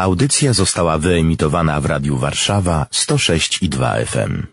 Audycja 0.00 0.52
została 0.52 0.98
wyemitowana 0.98 1.80
w 1.80 1.86
Radiu 1.86 2.16
Warszawa 2.16 2.86
106 2.90 3.62
i 3.62 3.68
2 3.68 3.94
FM. 3.94 4.46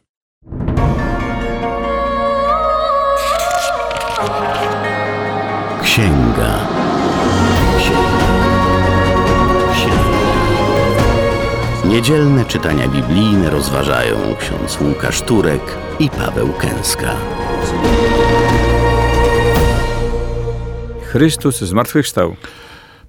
Księga. 5.83 6.67
Księga. 7.79 8.27
Księga. 9.73 10.27
Niedzielne 11.85 12.45
czytania 12.45 12.87
biblijne 12.87 13.49
rozważają 13.49 14.35
ksiądz 14.39 14.81
Łukasz 14.81 15.21
Turek 15.21 15.77
i 15.99 16.09
Paweł 16.09 16.53
Kęska. 16.53 17.15
Chrystus 21.11 21.59
zmartwychwstał. 21.59 22.35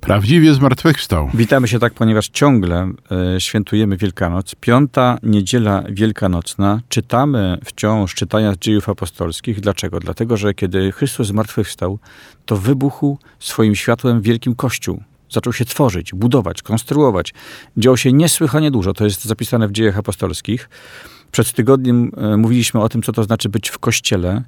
Prawdziwie 0.00 0.54
zmartwychwstał. 0.54 1.30
Witamy 1.34 1.68
się 1.68 1.78
tak, 1.78 1.94
ponieważ 1.94 2.28
ciągle 2.28 2.92
e, 3.36 3.40
świętujemy 3.40 3.96
Wielkanoc. 3.96 4.54
Piąta 4.54 5.18
niedziela 5.22 5.82
wielkanocna. 5.90 6.80
Czytamy 6.88 7.58
wciąż 7.64 8.14
czytania 8.14 8.52
dziejów 8.60 8.88
apostolskich. 8.88 9.60
Dlaczego? 9.60 10.00
Dlatego, 10.00 10.36
że 10.36 10.54
kiedy 10.54 10.92
Chrystus 10.92 11.26
zmartwychwstał, 11.26 11.98
to 12.46 12.56
wybuchł 12.56 13.18
swoim 13.38 13.74
światłem 13.74 14.20
wielkim 14.20 14.54
Kościół. 14.54 15.02
Zaczął 15.30 15.52
się 15.52 15.64
tworzyć, 15.64 16.14
budować, 16.14 16.62
konstruować. 16.62 17.34
Działo 17.76 17.96
się 17.96 18.12
niesłychanie 18.12 18.70
dużo. 18.70 18.92
To 18.92 19.04
jest 19.04 19.24
zapisane 19.24 19.68
w 19.68 19.72
dziejach 19.72 19.98
apostolskich. 19.98 20.68
Przed 21.32 21.52
tygodniem 21.52 22.10
e, 22.16 22.36
mówiliśmy 22.36 22.80
o 22.80 22.88
tym, 22.88 23.02
co 23.02 23.12
to 23.12 23.24
znaczy 23.24 23.48
być 23.48 23.68
w 23.68 23.78
kościele, 23.78 24.42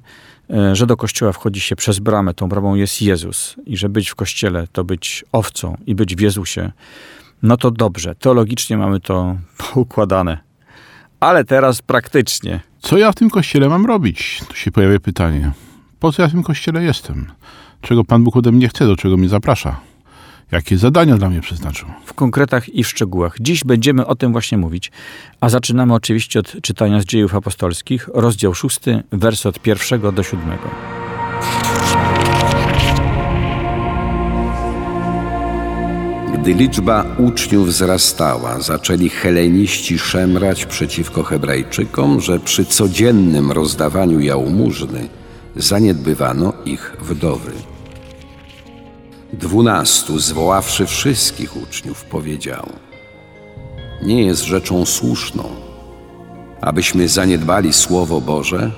że 0.73 0.87
do 0.87 0.97
kościoła 0.97 1.31
wchodzi 1.31 1.59
się 1.59 1.75
przez 1.75 1.99
bramę, 1.99 2.33
tą 2.33 2.49
bramą 2.49 2.75
jest 2.75 3.01
Jezus 3.01 3.55
i 3.65 3.77
że 3.77 3.89
być 3.89 4.09
w 4.09 4.15
kościele 4.15 4.67
to 4.71 4.83
być 4.83 5.25
owcą 5.31 5.77
i 5.85 5.95
być 5.95 6.15
w 6.15 6.19
Jezusie. 6.19 6.71
No 7.43 7.57
to 7.57 7.71
dobrze, 7.71 8.15
teologicznie 8.15 8.77
mamy 8.77 8.99
to 8.99 9.35
poukładane. 9.73 10.37
Ale 11.19 11.43
teraz 11.43 11.81
praktycznie. 11.81 12.59
Co 12.79 12.97
ja 12.97 13.11
w 13.11 13.15
tym 13.15 13.29
kościele 13.29 13.69
mam 13.69 13.85
robić? 13.85 14.41
Tu 14.47 14.55
się 14.55 14.71
pojawia 14.71 14.99
pytanie. 14.99 15.51
Po 15.99 16.11
co 16.11 16.21
ja 16.21 16.27
w 16.27 16.31
tym 16.31 16.43
kościele 16.43 16.83
jestem? 16.83 17.31
Czego 17.81 18.03
Pan 18.03 18.23
Bóg 18.23 18.37
ode 18.37 18.51
mnie 18.51 18.69
chce? 18.69 18.85
Do 18.85 18.95
czego 18.95 19.17
mnie 19.17 19.29
zaprasza? 19.29 19.79
Jakie 20.51 20.77
zadania 20.77 21.17
dla 21.17 21.29
mnie 21.29 21.41
przeznaczył? 21.41 21.87
w 22.11 22.13
konkretach 22.13 22.69
i 22.69 22.83
w 22.83 22.87
szczegółach. 22.87 23.35
Dziś 23.39 23.63
będziemy 23.63 24.05
o 24.05 24.15
tym 24.15 24.31
właśnie 24.31 24.57
mówić, 24.57 24.91
a 25.41 25.49
zaczynamy 25.49 25.93
oczywiście 25.93 26.39
od 26.39 26.61
czytania 26.61 27.01
z 27.01 27.05
dziejów 27.05 27.35
apostolskich, 27.35 28.09
rozdział 28.13 28.53
6, 28.53 28.79
wers 29.11 29.45
od 29.45 29.59
pierwszego 29.59 30.11
do 30.11 30.23
siódmego. 30.23 30.69
Gdy 36.33 36.53
liczba 36.53 37.05
uczniów 37.17 37.67
wzrastała, 37.67 38.59
zaczęli 38.59 39.09
heleniści 39.09 39.99
szemrać 39.99 40.65
przeciwko 40.65 41.23
Hebrajczykom, 41.23 42.21
że 42.21 42.39
przy 42.39 42.65
codziennym 42.65 43.51
rozdawaniu 43.51 44.19
jałmużny 44.19 45.07
zaniedbywano 45.55 46.53
ich 46.65 46.97
wdowy. 47.01 47.70
Dwunastu, 49.33 50.19
zwoławszy 50.19 50.85
wszystkich 50.85 51.57
uczniów, 51.57 52.03
powiedział: 52.05 52.69
Nie 54.03 54.23
jest 54.23 54.43
rzeczą 54.43 54.85
słuszną, 54.85 55.43
abyśmy 56.61 57.07
zaniedbali 57.07 57.73
Słowo 57.73 58.21
Boże, 58.21 58.71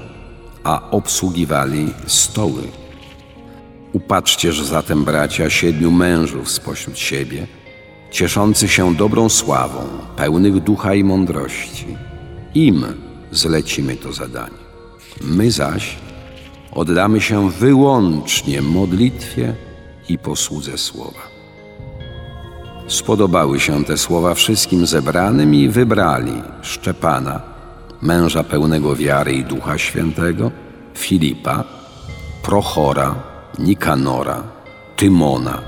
a 0.63 0.91
obsługiwali 0.91 1.93
stoły. 2.07 2.61
Upatrzcież 3.93 4.61
zatem, 4.61 5.03
bracia, 5.03 5.49
siedmiu 5.49 5.91
mężów 5.91 6.51
spośród 6.51 6.99
siebie, 6.99 7.47
cieszących 8.11 8.71
się 8.71 8.95
dobrą 8.95 9.29
sławą, 9.29 9.79
pełnych 10.15 10.59
ducha 10.59 10.93
i 10.93 11.03
mądrości. 11.03 11.97
Im 12.55 12.85
zlecimy 13.31 13.95
to 13.95 14.13
zadanie. 14.13 14.63
My 15.21 15.51
zaś 15.51 15.95
oddamy 16.71 17.21
się 17.21 17.51
wyłącznie 17.51 18.61
modlitwie 18.61 19.55
i 20.09 20.17
posłudze 20.17 20.77
słowa. 20.77 21.21
Spodobały 22.87 23.59
się 23.59 23.85
te 23.85 23.97
słowa 23.97 24.33
wszystkim 24.33 24.85
zebranym 24.85 25.55
i 25.55 25.69
wybrali 25.69 26.41
Szczepana, 26.61 27.41
męża 28.01 28.43
pełnego 28.43 28.95
wiary 28.95 29.33
i 29.33 29.43
ducha 29.43 29.77
świętego, 29.77 30.51
Filipa, 30.93 31.63
Prochora, 32.43 33.15
Nikanora, 33.59 34.43
Tymona, 34.95 35.61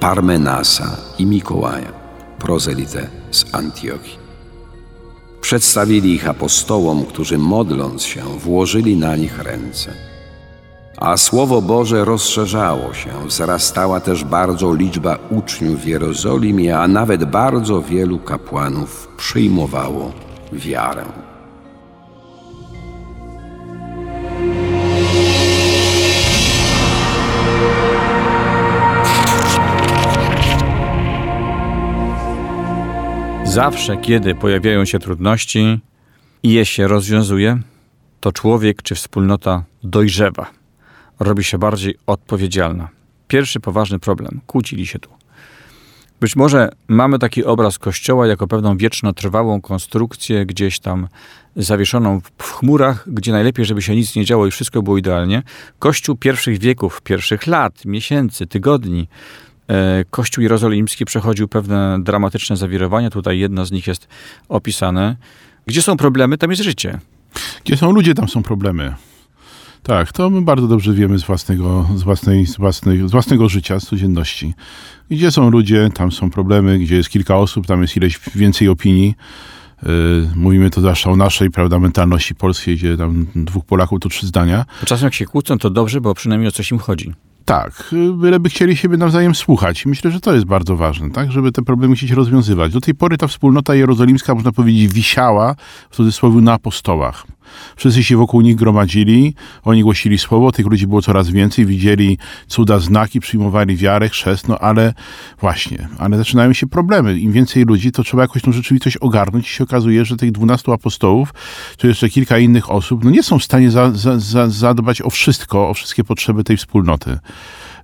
Parmenasa 0.00 0.96
i 1.18 1.26
Mikołaja, 1.26 1.92
prozelitę 2.38 3.08
z 3.30 3.54
Antiochii. 3.54 4.18
Przedstawili 5.40 6.14
ich 6.14 6.28
apostołom, 6.28 7.04
którzy 7.04 7.38
modląc 7.38 8.02
się, 8.02 8.22
włożyli 8.38 8.96
na 8.96 9.16
nich 9.16 9.38
ręce. 9.42 9.92
A 11.00 11.16
Słowo 11.16 11.62
Boże 11.62 12.04
rozszerzało 12.04 12.94
się, 12.94 13.10
wzrastała 13.26 14.00
też 14.00 14.24
bardzo 14.24 14.74
liczba 14.74 15.18
uczniów 15.30 15.80
w 15.80 15.86
Jerozolimie, 15.86 16.78
a 16.78 16.88
nawet 16.88 17.24
bardzo 17.24 17.82
wielu 17.82 18.18
kapłanów 18.18 19.08
przyjmowało 19.16 20.12
wiarę. 20.52 21.04
Zawsze, 33.44 33.96
kiedy 33.96 34.34
pojawiają 34.34 34.84
się 34.84 34.98
trudności 34.98 35.80
i 36.42 36.52
je 36.52 36.66
się 36.66 36.88
rozwiązuje, 36.88 37.58
to 38.20 38.32
człowiek 38.32 38.82
czy 38.82 38.94
wspólnota 38.94 39.64
dojrzewa, 39.82 40.58
robi 41.20 41.44
się 41.44 41.58
bardziej 41.58 41.94
odpowiedzialna. 42.06 42.88
Pierwszy 43.28 43.60
poważny 43.60 43.98
problem 43.98 44.40
kłócili 44.46 44.86
się 44.86 44.98
tu. 44.98 45.10
Być 46.20 46.36
może 46.36 46.70
mamy 46.88 47.18
taki 47.18 47.44
obraz 47.44 47.78
kościoła 47.78 48.26
jako 48.26 48.46
pewną 48.46 48.76
wieczno-trwałą 48.76 49.60
konstrukcję 49.60 50.46
gdzieś 50.46 50.78
tam 50.78 51.08
zawieszoną 51.56 52.20
w 52.38 52.52
chmurach, 52.52 53.04
gdzie 53.06 53.32
najlepiej, 53.32 53.64
żeby 53.64 53.82
się 53.82 53.96
nic 53.96 54.16
nie 54.16 54.24
działo 54.24 54.46
i 54.46 54.50
wszystko 54.50 54.82
było 54.82 54.98
idealnie. 54.98 55.42
Kościół 55.78 56.16
pierwszych 56.16 56.58
wieków, 56.58 57.00
pierwszych 57.02 57.46
lat, 57.46 57.84
miesięcy, 57.84 58.46
tygodni, 58.46 59.08
e, 59.68 60.04
Kościół 60.10 60.42
jerozolimski 60.42 61.04
przechodził 61.04 61.48
pewne 61.48 61.98
dramatyczne 62.02 62.56
zawirowania. 62.56 63.10
Tutaj 63.10 63.38
jedno 63.38 63.66
z 63.66 63.72
nich 63.72 63.86
jest 63.86 64.08
opisane. 64.48 65.16
Gdzie 65.66 65.82
są 65.82 65.96
problemy, 65.96 66.38
tam 66.38 66.50
jest 66.50 66.62
życie. 66.62 66.98
Gdzie 67.64 67.76
są 67.76 67.92
ludzie, 67.92 68.14
tam 68.14 68.28
są 68.28 68.42
problemy. 68.42 68.94
Tak, 69.82 70.12
to 70.12 70.30
my 70.30 70.42
bardzo 70.42 70.68
dobrze 70.68 70.92
wiemy 70.92 71.18
z 71.18 71.24
własnego, 71.24 71.86
z, 71.96 72.02
własnej, 72.02 72.46
z, 72.46 72.56
własnej, 72.56 73.08
z 73.08 73.10
własnego 73.10 73.48
życia, 73.48 73.80
z 73.80 73.86
codzienności. 73.86 74.54
Gdzie 75.10 75.30
są 75.30 75.50
ludzie, 75.50 75.88
tam 75.94 76.12
są 76.12 76.30
problemy, 76.30 76.78
gdzie 76.78 76.96
jest 76.96 77.08
kilka 77.08 77.36
osób, 77.36 77.66
tam 77.66 77.82
jest 77.82 77.96
ileś 77.96 78.20
więcej 78.34 78.68
opinii. 78.68 79.14
Yy, 79.82 79.90
mówimy 80.34 80.70
to 80.70 80.80
zwłaszcza 80.80 81.10
o 81.10 81.16
naszej 81.16 81.50
prawda, 81.50 81.78
mentalności 81.78 82.34
polskiej, 82.34 82.76
gdzie 82.76 82.96
tam 82.96 83.26
dwóch 83.34 83.64
Polaków 83.64 84.00
to 84.00 84.08
trzy 84.08 84.26
zdania. 84.26 84.64
Czasem 84.84 85.06
jak 85.06 85.14
się 85.14 85.26
kłócą, 85.26 85.58
to 85.58 85.70
dobrze, 85.70 86.00
bo 86.00 86.14
przynajmniej 86.14 86.48
o 86.48 86.52
coś 86.52 86.70
im 86.70 86.78
chodzi. 86.78 87.12
Tak, 87.44 87.90
y, 87.92 88.12
byleby 88.12 88.48
chcieli 88.48 88.76
siebie 88.76 88.96
nawzajem 88.96 89.34
słuchać. 89.34 89.86
Myślę, 89.86 90.10
że 90.10 90.20
to 90.20 90.34
jest 90.34 90.46
bardzo 90.46 90.76
ważne, 90.76 91.10
tak, 91.10 91.32
żeby 91.32 91.52
te 91.52 91.62
problemy 91.62 91.96
chcieć 91.96 92.10
rozwiązywać. 92.10 92.72
Do 92.72 92.80
tej 92.80 92.94
pory 92.94 93.18
ta 93.18 93.26
wspólnota 93.26 93.74
jerozolimska, 93.74 94.34
można 94.34 94.52
powiedzieć, 94.52 94.92
wisiała 94.92 95.54
w 95.90 95.96
cudzysłowie 95.96 96.40
na 96.40 96.52
apostołach. 96.52 97.26
Wszyscy 97.76 98.04
się 98.04 98.16
wokół 98.16 98.40
nich 98.40 98.56
gromadzili, 98.56 99.34
oni 99.64 99.82
głosili 99.82 100.18
słowo, 100.18 100.52
tych 100.52 100.66
ludzi 100.66 100.86
było 100.86 101.02
coraz 101.02 101.30
więcej, 101.30 101.66
widzieli 101.66 102.18
cuda, 102.46 102.78
znaki, 102.78 103.20
przyjmowali 103.20 103.76
wiarę, 103.76 104.08
chrzest, 104.08 104.48
no 104.48 104.58
ale 104.58 104.94
właśnie, 105.40 105.88
ale 105.98 106.16
zaczynają 106.16 106.52
się 106.52 106.66
problemy. 106.66 107.18
Im 107.18 107.32
więcej 107.32 107.64
ludzi, 107.64 107.92
to 107.92 108.02
trzeba 108.02 108.22
jakoś 108.22 108.42
tą 108.42 108.52
rzeczywistość 108.52 108.96
ogarnąć 108.96 109.50
i 109.50 109.52
się 109.52 109.64
okazuje, 109.64 110.04
że 110.04 110.16
tych 110.16 110.32
dwunastu 110.32 110.72
apostołów, 110.72 111.34
czy 111.76 111.86
jeszcze 111.86 112.08
kilka 112.08 112.38
innych 112.38 112.70
osób, 112.70 113.04
no 113.04 113.10
nie 113.10 113.22
są 113.22 113.38
w 113.38 113.44
stanie 113.44 113.70
za, 113.70 113.90
za, 113.90 114.18
za, 114.18 114.48
zadbać 114.48 115.02
o 115.02 115.10
wszystko, 115.10 115.68
o 115.68 115.74
wszystkie 115.74 116.04
potrzeby 116.04 116.44
tej 116.44 116.56
wspólnoty. 116.56 117.18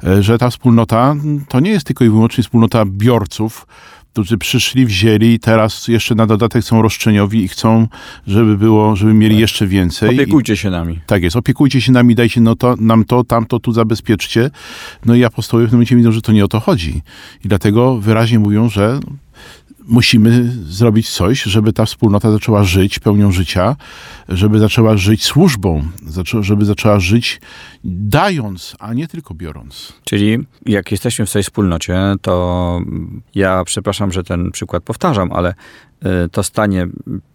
E, 0.05 0.23
Że 0.23 0.39
ta 0.39 0.50
wspólnota 0.50 1.15
to 1.49 1.61
nie 1.61 1.71
jest 1.71 1.87
tylko 1.87 2.05
i 2.05 2.09
wyłącznie 2.09 2.44
wspólnota 2.44 2.85
biorców, 2.87 3.67
którzy 4.15 4.39
przyszli, 4.39 4.87
wzięli 4.87 5.27
i 5.27 5.39
teraz 5.39 5.89
jeszcze 5.89 6.15
na 6.15 6.27
dodatek 6.27 6.65
są 6.65 6.83
roszczeniowi 6.83 7.45
i 7.45 7.49
chcą, 7.49 7.89
żeby 8.27 8.59
było, 8.59 8.97
żeby 8.97 9.15
mieli 9.15 9.39
jeszcze 9.39 9.67
więcej. 9.67 10.15
Opiekujcie 10.15 10.57
się 10.57 10.71
nami. 10.71 11.01
tak 11.07 11.23
jest, 11.23 11.37
opiekujcie 11.37 11.81
się 11.81 11.93
nami, 11.93 12.15
dajcie 12.15 12.41
no 12.41 12.57
to, 12.57 12.75
nam 12.79 13.05
to, 13.05 13.25
tamto, 13.25 13.61
tu 13.61 13.73
zabezpieczcie. 13.73 14.51
No 15.05 15.15
i 15.15 15.25
apostołowie 15.25 15.67
w 15.67 15.71
tym 15.71 15.77
momencie 15.77 15.97
widzą, 15.97 16.13
że 16.13 16.23
to 16.23 16.33
nie 16.33 16.45
o 16.45 16.49
to 16.49 16.61
chodzi. 16.61 17.03
I 17.45 17.49
dlatego 17.49 18.01
wyraźnie 18.01 18.39
mówią, 18.39 18.69
że 18.69 19.01
musimy 19.89 20.53
zrobić 20.67 21.11
coś, 21.11 21.43
żeby 21.43 21.73
ta 21.73 21.87
wspólnota 21.87 22.31
zaczęła 22.31 22.65
żyć 22.65 22.99
pełnią 22.99 23.33
życia, 23.33 23.77
żeby 24.29 24.59
zaczęła 24.59 24.97
żyć 24.97 25.25
służbą, 25.25 25.83
żeby 26.41 26.65
zaczęła 26.65 27.01
żyć 27.01 27.41
dając, 27.85 28.77
a 28.79 28.95
nie 28.95 29.09
tylko 29.09 29.35
biorąc. 29.35 29.93
Czyli 30.05 30.39
jak 30.67 30.93
jesteśmy 30.93 31.27
w 31.27 31.33
tej 31.33 31.43
wspólnocie, 31.43 32.15
to 32.23 32.81
ja 33.35 33.65
przepraszam, 33.65 34.13
że 34.13 34.25
ten 34.25 34.51
przykład 34.51 34.83
powtarzam, 34.83 35.33
ale 35.33 35.55
y, 36.25 36.29
to 36.29 36.43
stanie 36.43 36.89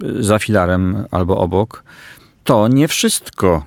y, 0.03 0.23
za 0.23 0.39
filarem 0.39 1.05
albo 1.11 1.37
obok, 1.37 1.83
to 2.43 2.67
nie 2.67 2.87
wszystko. 2.87 3.65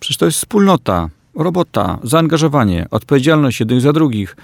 Przecież 0.00 0.16
to 0.16 0.26
jest 0.26 0.38
wspólnota, 0.38 1.08
robota, 1.34 1.98
zaangażowanie, 2.02 2.86
odpowiedzialność 2.90 3.60
jednych 3.60 3.80
za 3.80 3.92
drugich. 3.92 4.36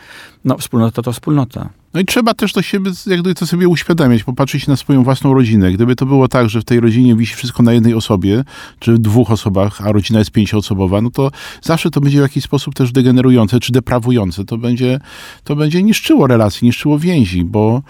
No, 0.44 0.58
wspólnota 0.58 1.02
to 1.02 1.12
wspólnota. 1.12 1.68
No 1.94 2.00
i 2.00 2.04
trzeba 2.04 2.34
też 2.34 2.52
do 2.52 2.62
siebie, 2.62 2.90
jak 3.06 3.20
gdyby 3.20 3.34
to 3.34 3.46
sobie 3.46 3.68
uświadamiać, 3.68 4.24
popatrzeć 4.24 4.66
na 4.66 4.76
swoją 4.76 5.04
własną 5.04 5.34
rodzinę. 5.34 5.72
Gdyby 5.72 5.96
to 5.96 6.06
było 6.06 6.28
tak, 6.28 6.48
że 6.48 6.60
w 6.60 6.64
tej 6.64 6.80
rodzinie 6.80 7.16
wisi 7.16 7.34
wszystko 7.34 7.62
na 7.62 7.72
jednej 7.72 7.94
osobie, 7.94 8.44
czy 8.78 8.98
dwóch 8.98 9.30
osobach, 9.30 9.86
a 9.86 9.92
rodzina 9.92 10.18
jest 10.18 10.30
pięcioosobowa, 10.30 11.00
no 11.02 11.10
to 11.10 11.30
zawsze 11.62 11.90
to 11.90 12.00
będzie 12.00 12.18
w 12.18 12.22
jakiś 12.22 12.44
sposób 12.44 12.74
też 12.74 12.92
degenerujące, 12.92 13.60
czy 13.60 13.72
deprawujące. 13.72 14.44
To 14.44 14.58
będzie, 14.58 15.00
to 15.44 15.56
będzie 15.56 15.82
niszczyło 15.82 16.26
relacji, 16.26 16.66
niszczyło 16.66 16.98
więzi, 16.98 17.44
bo 17.44 17.82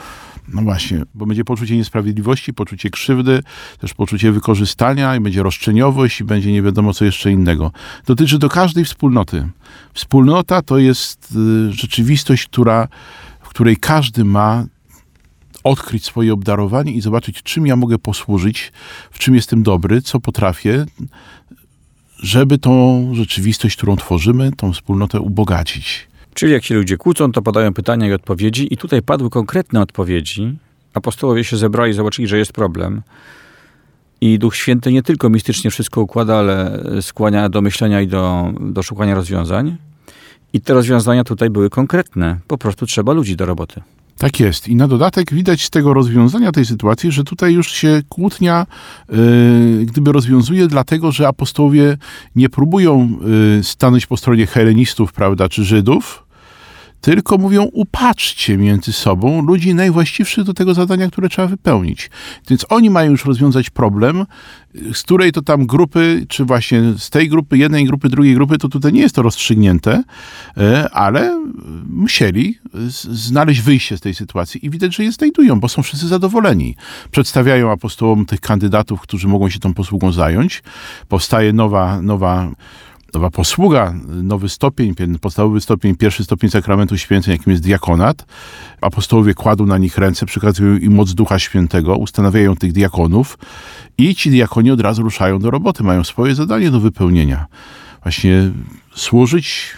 no 0.48 0.62
właśnie, 0.62 1.02
bo 1.14 1.26
będzie 1.26 1.44
poczucie 1.44 1.76
niesprawiedliwości, 1.76 2.54
poczucie 2.54 2.90
krzywdy, 2.90 3.42
też 3.78 3.94
poczucie 3.94 4.32
wykorzystania 4.32 5.16
i 5.16 5.20
będzie 5.20 5.42
roszczeniowość 5.42 6.20
i 6.20 6.24
będzie 6.24 6.52
nie 6.52 6.62
wiadomo 6.62 6.94
co 6.94 7.04
jeszcze 7.04 7.32
innego. 7.32 7.72
Dotyczy 8.06 8.38
to 8.38 8.48
każdej 8.48 8.84
wspólnoty. 8.84 9.48
Wspólnota 9.94 10.62
to 10.62 10.78
jest 10.78 11.34
y, 11.68 11.72
rzeczywistość, 11.72 12.46
która, 12.46 12.88
w 13.33 13.33
której 13.54 13.76
każdy 13.76 14.24
ma 14.24 14.66
odkryć 15.64 16.04
swoje 16.04 16.32
obdarowanie 16.32 16.92
i 16.92 17.00
zobaczyć, 17.00 17.42
czym 17.42 17.66
ja 17.66 17.76
mogę 17.76 17.98
posłużyć, 17.98 18.72
w 19.10 19.18
czym 19.18 19.34
jestem 19.34 19.62
dobry, 19.62 20.02
co 20.02 20.20
potrafię, 20.20 20.86
żeby 22.18 22.58
tą 22.58 23.10
rzeczywistość, 23.14 23.76
którą 23.76 23.96
tworzymy, 23.96 24.50
tą 24.56 24.72
wspólnotę 24.72 25.20
ubogacić. 25.20 26.06
Czyli 26.34 26.52
jak 26.52 26.64
się 26.64 26.74
ludzie 26.74 26.96
kłócą, 26.96 27.32
to 27.32 27.42
padają 27.42 27.74
pytania 27.74 28.08
i 28.08 28.12
odpowiedzi, 28.12 28.74
i 28.74 28.76
tutaj 28.76 29.02
padły 29.02 29.30
konkretne 29.30 29.80
odpowiedzi. 29.80 30.56
Apostołowie 30.94 31.44
się 31.44 31.56
zebrali, 31.56 31.92
zobaczyli, 31.92 32.28
że 32.28 32.38
jest 32.38 32.52
problem. 32.52 33.02
I 34.20 34.38
Duch 34.38 34.56
Święty 34.56 34.92
nie 34.92 35.02
tylko 35.02 35.30
mistycznie 35.30 35.70
wszystko 35.70 36.00
układa, 36.00 36.36
ale 36.36 36.82
skłania 37.00 37.48
do 37.48 37.62
myślenia 37.62 38.00
i 38.00 38.06
do, 38.06 38.52
do 38.60 38.82
szukania 38.82 39.14
rozwiązań. 39.14 39.76
I 40.54 40.60
te 40.60 40.74
rozwiązania 40.74 41.24
tutaj 41.24 41.50
były 41.50 41.70
konkretne. 41.70 42.40
Po 42.46 42.58
prostu 42.58 42.86
trzeba 42.86 43.12
ludzi 43.12 43.36
do 43.36 43.46
roboty. 43.46 43.80
Tak 44.18 44.40
jest. 44.40 44.68
I 44.68 44.76
na 44.76 44.88
dodatek 44.88 45.34
widać 45.34 45.64
z 45.64 45.70
tego 45.70 45.94
rozwiązania 45.94 46.52
tej 46.52 46.64
sytuacji, 46.66 47.12
że 47.12 47.24
tutaj 47.24 47.54
już 47.54 47.72
się 47.72 48.02
kłótnia 48.08 48.66
y, 49.12 49.84
gdyby 49.86 50.12
rozwiązuje, 50.12 50.66
dlatego 50.66 51.12
że 51.12 51.28
apostołowie 51.28 51.96
nie 52.36 52.48
próbują 52.48 53.18
y, 53.58 53.64
stanąć 53.64 54.06
po 54.06 54.16
stronie 54.16 54.46
helenistów, 54.46 55.12
prawda, 55.12 55.48
czy 55.48 55.64
Żydów, 55.64 56.23
tylko 57.04 57.38
mówią 57.38 57.62
upatrzcie 57.62 58.56
między 58.56 58.92
sobą 58.92 59.42
ludzi 59.42 59.74
najwłaściwszych 59.74 60.44
do 60.44 60.54
tego 60.54 60.74
zadania, 60.74 61.10
które 61.10 61.28
trzeba 61.28 61.48
wypełnić. 61.48 62.10
Więc 62.48 62.66
oni 62.68 62.90
mają 62.90 63.10
już 63.10 63.24
rozwiązać 63.24 63.70
problem, 63.70 64.26
z 64.92 65.02
której 65.02 65.32
to 65.32 65.42
tam 65.42 65.66
grupy, 65.66 66.26
czy 66.28 66.44
właśnie 66.44 66.82
z 66.98 67.10
tej 67.10 67.28
grupy, 67.28 67.58
jednej 67.58 67.84
grupy, 67.84 68.08
drugiej 68.08 68.34
grupy, 68.34 68.58
to 68.58 68.68
tutaj 68.68 68.92
nie 68.92 69.00
jest 69.00 69.14
to 69.14 69.22
rozstrzygnięte, 69.22 70.02
e, 70.56 70.90
ale 70.90 71.44
musieli 71.86 72.58
znaleźć 73.10 73.60
wyjście 73.60 73.96
z 73.96 74.00
tej 74.00 74.14
sytuacji 74.14 74.66
i 74.66 74.70
widać, 74.70 74.96
że 74.96 75.04
je 75.04 75.12
znajdują, 75.12 75.60
bo 75.60 75.68
są 75.68 75.82
wszyscy 75.82 76.08
zadowoleni. 76.08 76.76
Przedstawiają 77.10 77.70
apostołom 77.70 78.26
tych 78.26 78.40
kandydatów, 78.40 79.00
którzy 79.00 79.28
mogą 79.28 79.50
się 79.50 79.58
tą 79.58 79.74
posługą 79.74 80.12
zająć. 80.12 80.62
Powstaje 81.08 81.52
nowa, 81.52 82.02
nowa 82.02 82.50
nowa 83.14 83.30
posługa, 83.30 83.94
nowy 84.22 84.48
stopień, 84.48 84.94
podstawowy 85.20 85.60
stopień, 85.60 85.96
pierwszy 85.96 86.24
stopień 86.24 86.50
sakramentu 86.50 86.98
święceń, 86.98 87.32
jakim 87.32 87.50
jest 87.50 87.62
diakonat. 87.62 88.26
Apostołowie 88.80 89.34
kładą 89.34 89.66
na 89.66 89.78
nich 89.78 89.98
ręce, 89.98 90.26
przekazują 90.26 90.76
im 90.76 90.94
moc 90.94 91.14
Ducha 91.14 91.38
Świętego, 91.38 91.96
ustanawiają 91.96 92.56
tych 92.56 92.72
diakonów 92.72 93.38
i 93.98 94.14
ci 94.14 94.30
diakoni 94.30 94.70
od 94.70 94.80
razu 94.80 95.02
ruszają 95.02 95.38
do 95.38 95.50
roboty, 95.50 95.82
mają 95.82 96.04
swoje 96.04 96.34
zadanie 96.34 96.70
do 96.70 96.80
wypełnienia. 96.80 97.46
Właśnie 98.02 98.50
służyć, 98.94 99.76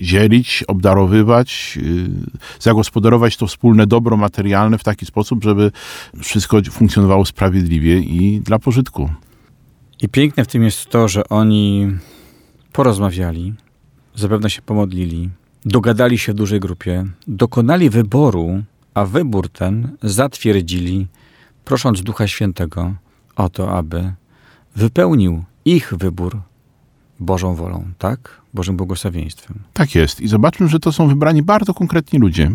dzielić, 0.00 0.64
obdarowywać, 0.68 1.78
yy, 1.82 2.10
zagospodarować 2.60 3.36
to 3.36 3.46
wspólne 3.46 3.86
dobro 3.86 4.16
materialne 4.16 4.78
w 4.78 4.84
taki 4.84 5.06
sposób, 5.06 5.44
żeby 5.44 5.72
wszystko 6.22 6.58
funkcjonowało 6.70 7.24
sprawiedliwie 7.24 7.98
i 7.98 8.40
dla 8.40 8.58
pożytku. 8.58 9.10
I 10.02 10.08
piękne 10.08 10.44
w 10.44 10.48
tym 10.48 10.62
jest 10.62 10.88
to, 10.88 11.08
że 11.08 11.28
oni 11.28 11.88
porozmawiali, 12.72 13.54
zapewne 14.14 14.50
się 14.50 14.62
pomodlili, 14.62 15.30
dogadali 15.64 16.18
się 16.18 16.32
w 16.32 16.36
dużej 16.36 16.60
grupie, 16.60 17.04
dokonali 17.26 17.90
wyboru, 17.90 18.62
a 18.94 19.04
wybór 19.04 19.48
ten 19.48 19.96
zatwierdzili, 20.02 21.06
prosząc 21.64 22.02
Ducha 22.02 22.26
Świętego 22.26 22.94
o 23.36 23.48
to, 23.48 23.76
aby 23.78 24.12
wypełnił 24.76 25.44
ich 25.64 25.94
wybór 25.96 26.40
Bożą 27.20 27.54
wolą, 27.54 27.84
tak? 27.98 28.42
Bożym 28.54 28.76
błogosławieństwem. 28.76 29.58
Tak 29.72 29.94
jest. 29.94 30.20
I 30.20 30.28
zobaczmy, 30.28 30.68
że 30.68 30.78
to 30.78 30.92
są 30.92 31.08
wybrani 31.08 31.42
bardzo 31.42 31.74
konkretni 31.74 32.18
ludzie. 32.18 32.50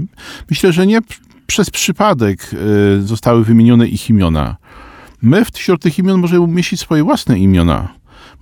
Myślę, 0.50 0.72
że 0.72 0.88
nie 0.88 1.00
przez 1.48 1.70
przypadek 1.70 2.50
y, 2.54 3.02
zostały 3.02 3.44
wymienione 3.44 3.88
ich 3.88 4.10
imiona. 4.10 4.58
My 5.22 5.46
wśród 5.54 5.82
tych 5.82 6.00
imion 6.00 6.22
możemy 6.22 6.40
umieścić 6.42 6.80
swoje 6.80 7.04
własne 7.04 7.40
imiona. 7.40 7.94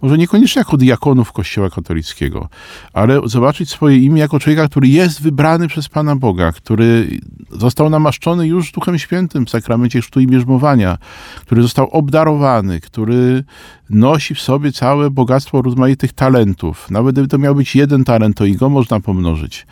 Może 0.05 0.17
niekoniecznie 0.17 0.59
jako 0.59 0.77
diakonów 0.77 1.31
Kościoła 1.31 1.69
katolickiego, 1.69 2.49
ale 2.93 3.21
zobaczyć 3.25 3.69
swoje 3.69 3.97
imię 3.97 4.21
jako 4.21 4.39
człowieka, 4.39 4.67
który 4.67 4.87
jest 4.87 5.21
wybrany 5.21 5.67
przez 5.67 5.89
Pana 5.89 6.15
Boga, 6.15 6.51
który 6.51 7.19
został 7.51 7.89
namaszczony 7.89 8.47
już 8.47 8.71
Duchem 8.71 8.99
Świętym 8.99 9.45
w 9.45 9.49
sakramencie 9.49 10.01
chrztu 10.01 10.19
i 10.19 10.27
bierzmowania, 10.27 10.97
który 11.41 11.61
został 11.61 11.89
obdarowany, 11.89 12.81
który 12.81 13.43
nosi 13.89 14.35
w 14.35 14.41
sobie 14.41 14.71
całe 14.71 15.09
bogactwo 15.09 15.61
rozmaitych 15.61 16.13
talentów. 16.13 16.91
Nawet 16.91 17.15
gdyby 17.15 17.27
to 17.27 17.37
miał 17.37 17.55
być 17.55 17.75
jeden 17.75 18.03
talent, 18.03 18.37
to 18.37 18.45
i 18.45 18.55
go 18.55 18.69
można 18.69 18.99
pomnożyć. 18.99 19.67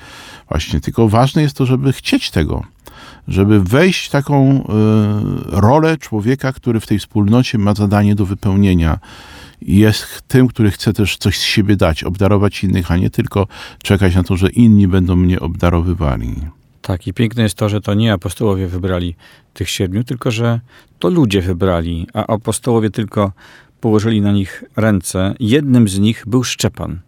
Właśnie, 0.49 0.81
tylko 0.81 1.09
ważne 1.09 1.41
jest 1.41 1.57
to, 1.57 1.65
żeby 1.65 1.93
chcieć 1.93 2.31
tego 2.31 2.63
żeby 3.27 3.63
wejść 3.63 4.07
w 4.07 4.11
taką 4.11 4.57
y, 4.57 4.63
rolę 5.47 5.97
człowieka, 5.97 6.53
który 6.53 6.79
w 6.79 6.87
tej 6.87 6.99
wspólnocie 6.99 7.57
ma 7.57 7.73
zadanie 7.73 8.15
do 8.15 8.25
wypełnienia. 8.25 8.99
Jest 9.67 10.21
tym, 10.27 10.47
który 10.47 10.71
chce 10.71 10.93
też 10.93 11.17
coś 11.17 11.37
z 11.37 11.43
siebie 11.43 11.75
dać, 11.75 12.03
obdarować 12.03 12.63
innych, 12.63 12.91
a 12.91 12.97
nie 12.97 13.09
tylko 13.09 13.47
czekać 13.83 14.15
na 14.15 14.23
to, 14.23 14.37
że 14.37 14.49
inni 14.49 14.87
będą 14.87 15.15
mnie 15.15 15.39
obdarowywali. 15.39 16.35
Tak, 16.81 17.07
i 17.07 17.13
piękne 17.13 17.43
jest 17.43 17.55
to, 17.55 17.69
że 17.69 17.81
to 17.81 17.93
nie 17.93 18.13
apostołowie 18.13 18.67
wybrali 18.67 19.15
tych 19.53 19.69
siedmiu, 19.69 20.03
tylko 20.03 20.31
że 20.31 20.59
to 20.99 21.09
ludzie 21.09 21.41
wybrali, 21.41 22.07
a 22.13 22.27
apostołowie 22.27 22.89
tylko 22.89 23.31
położyli 23.81 24.21
na 24.21 24.31
nich 24.31 24.63
ręce. 24.75 25.35
Jednym 25.39 25.87
z 25.87 25.99
nich 25.99 26.23
był 26.27 26.43
Szczepan, 26.43 26.99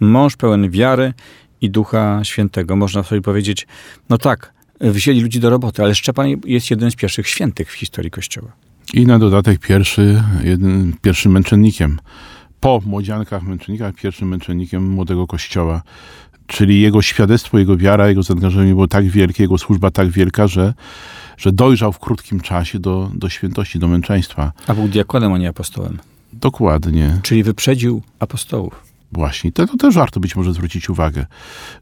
mąż 0.00 0.36
pełen 0.36 0.70
wiary 0.70 1.14
i 1.60 1.70
Ducha 1.70 2.20
Świętego. 2.24 2.76
Można 2.76 3.02
sobie 3.02 3.20
powiedzieć, 3.20 3.66
no 4.08 4.18
tak, 4.18 4.52
wzięli 4.80 5.20
ludzi 5.20 5.40
do 5.40 5.50
roboty, 5.50 5.82
ale 5.82 5.94
Szczepan 5.94 6.26
jest 6.44 6.70
jednym 6.70 6.90
z 6.90 6.96
pierwszych 6.96 7.28
świętych 7.28 7.72
w 7.72 7.74
historii 7.74 8.10
Kościoła. 8.10 8.52
I 8.94 9.06
na 9.06 9.18
dodatek 9.18 9.58
pierwszy, 9.60 10.22
jeden, 10.44 10.92
pierwszym 11.02 11.32
męczennikiem. 11.32 11.98
Po 12.60 12.80
młodziankach 12.86 13.42
męczennikach, 13.42 13.94
pierwszym 13.94 14.28
męczennikiem 14.28 14.90
młodego 14.90 15.26
kościoła. 15.26 15.82
Czyli 16.46 16.80
jego 16.80 17.02
świadectwo, 17.02 17.58
jego 17.58 17.76
wiara, 17.76 18.08
jego 18.08 18.22
zaangażowanie 18.22 18.70
było 18.70 18.88
tak 18.88 19.08
wielkie, 19.08 19.42
jego 19.42 19.58
służba 19.58 19.90
tak 19.90 20.08
wielka, 20.08 20.46
że, 20.46 20.74
że 21.36 21.52
dojrzał 21.52 21.92
w 21.92 21.98
krótkim 21.98 22.40
czasie 22.40 22.78
do, 22.78 23.10
do 23.14 23.28
świętości, 23.28 23.78
do 23.78 23.88
męczeństwa. 23.88 24.52
A 24.66 24.74
był 24.74 24.88
diakonem, 24.88 25.32
a 25.32 25.38
nie 25.38 25.48
apostołem. 25.48 25.98
Dokładnie. 26.32 27.18
Czyli 27.22 27.42
wyprzedził 27.42 28.02
apostołów. 28.18 28.91
Właśnie, 29.12 29.52
to, 29.52 29.66
to 29.66 29.76
też 29.76 29.94
warto 29.94 30.20
być 30.20 30.36
może 30.36 30.52
zwrócić 30.52 30.90
uwagę, 30.90 31.26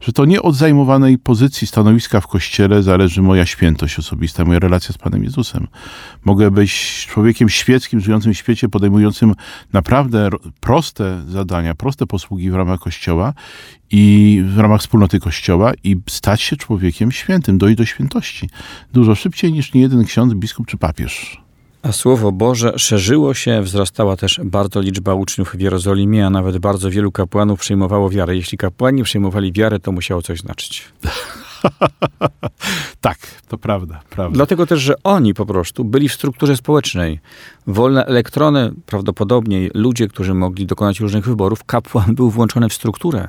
że 0.01 0.11
to 0.11 0.25
nie 0.25 0.41
od 0.41 0.55
zajmowanej 0.55 1.17
pozycji, 1.17 1.67
stanowiska 1.67 2.21
w 2.21 2.27
kościele 2.27 2.83
zależy 2.83 3.21
moja 3.21 3.45
świętość 3.45 3.99
osobista, 3.99 4.45
moja 4.45 4.59
relacja 4.59 4.93
z 4.93 4.97
Panem 4.97 5.23
Jezusem. 5.23 5.67
Mogę 6.25 6.51
być 6.51 7.05
człowiekiem 7.09 7.49
świeckim, 7.49 7.99
żyjącym 7.99 8.33
w 8.33 8.37
świecie, 8.37 8.69
podejmującym 8.69 9.35
naprawdę 9.73 10.29
ro- 10.29 10.39
proste 10.59 11.23
zadania, 11.27 11.75
proste 11.75 12.07
posługi 12.07 12.51
w 12.51 12.55
ramach 12.55 12.79
kościoła 12.79 13.33
i 13.91 14.43
w 14.45 14.57
ramach 14.57 14.81
wspólnoty 14.81 15.19
kościoła 15.19 15.71
i 15.83 15.97
stać 16.09 16.41
się 16.41 16.55
człowiekiem 16.55 17.11
świętym, 17.11 17.57
dojść 17.57 17.77
do 17.77 17.85
świętości. 17.85 18.49
Dużo 18.93 19.15
szybciej 19.15 19.51
niż 19.53 19.73
niejeden 19.73 20.05
ksiądz, 20.05 20.33
biskup 20.33 20.67
czy 20.67 20.77
papież. 20.77 21.41
A 21.83 21.91
Słowo 21.91 22.31
Boże 22.31 22.73
szerzyło 22.77 23.33
się, 23.33 23.61
wzrastała 23.61 24.17
też 24.17 24.39
bardzo 24.43 24.81
liczba 24.81 25.13
uczniów 25.13 25.55
w 25.55 25.59
Jerozolimie, 25.59 26.25
a 26.25 26.29
nawet 26.29 26.57
bardzo 26.57 26.89
wielu 26.89 27.11
kapłanów 27.11 27.59
przyjmowało 27.59 28.09
wiarę. 28.09 28.35
Jeśli 28.35 28.57
kapłani 28.57 29.03
przyjmowali 29.03 29.51
wiarę, 29.51 29.79
to 29.79 29.91
musiało 29.91 30.21
coś 30.21 30.39
znaczyć. 30.39 30.83
Tak, 33.01 33.17
to 33.47 33.57
prawda, 33.57 34.01
prawda. 34.09 34.35
Dlatego 34.35 34.65
też, 34.65 34.81
że 34.81 34.93
oni 35.03 35.33
po 35.33 35.45
prostu 35.45 35.83
byli 35.83 36.09
w 36.09 36.13
strukturze 36.13 36.57
społecznej. 36.57 37.19
Wolne 37.67 38.05
elektrony, 38.05 38.71
prawdopodobnie 38.85 39.69
ludzie, 39.73 40.07
którzy 40.07 40.33
mogli 40.33 40.65
dokonać 40.65 40.99
różnych 40.99 41.25
wyborów, 41.25 41.63
kapłan 41.63 42.15
był 42.15 42.29
włączony 42.29 42.69
w 42.69 42.73
strukturę. 42.73 43.27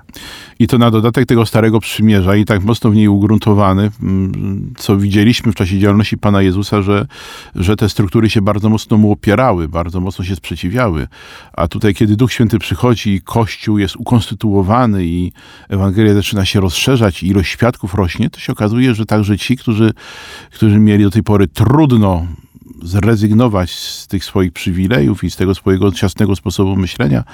I 0.58 0.66
to 0.66 0.78
na 0.78 0.90
dodatek 0.90 1.26
tego 1.26 1.46
starego 1.46 1.80
przymierza 1.80 2.36
i 2.36 2.44
tak 2.44 2.64
mocno 2.64 2.90
w 2.90 2.94
niej 2.94 3.08
ugruntowany, 3.08 3.90
mm, 4.02 4.74
co 4.78 4.96
widzieliśmy 4.96 5.52
w 5.52 5.54
czasie 5.54 5.78
działalności 5.78 6.18
Pana 6.18 6.42
Jezusa, 6.42 6.82
że, 6.82 7.06
że 7.54 7.76
te 7.76 7.88
struktury 7.88 8.30
się 8.30 8.42
bardzo 8.42 8.68
mocno 8.68 8.96
mu 8.96 9.12
opierały, 9.12 9.68
bardzo 9.68 10.00
mocno 10.00 10.24
się 10.24 10.36
sprzeciwiały. 10.36 11.08
A 11.52 11.68
tutaj, 11.68 11.94
kiedy 11.94 12.16
Duch 12.16 12.32
Święty 12.32 12.58
przychodzi 12.58 13.14
i 13.14 13.20
Kościół 13.20 13.78
jest 13.78 13.96
ukonstytuowany 13.96 15.06
i 15.06 15.32
Ewangelia 15.68 16.14
zaczyna 16.14 16.44
się 16.44 16.60
rozszerzać 16.60 17.22
i 17.22 17.26
ilość 17.26 17.50
świadków 17.50 17.94
rośnie, 17.94 18.30
to 18.30 18.40
się 18.40 18.52
okazuje, 18.52 18.94
że 18.94 19.06
także 19.06 19.38
ci, 19.38 19.56
którzy, 19.62 19.92
którzy 20.50 20.78
mieli 20.78 21.04
do 21.04 21.10
tej 21.10 21.22
pory 21.22 21.48
trudno 21.48 22.26
zrezygnować 22.82 23.70
z 23.70 24.06
tych 24.06 24.24
swoich 24.24 24.52
przywilejów 24.52 25.24
i 25.24 25.30
z 25.30 25.36
tego 25.36 25.54
swojego 25.54 25.92
ciasnego 25.92 26.36
sposobu 26.36 26.76
myślenia, 26.76 27.24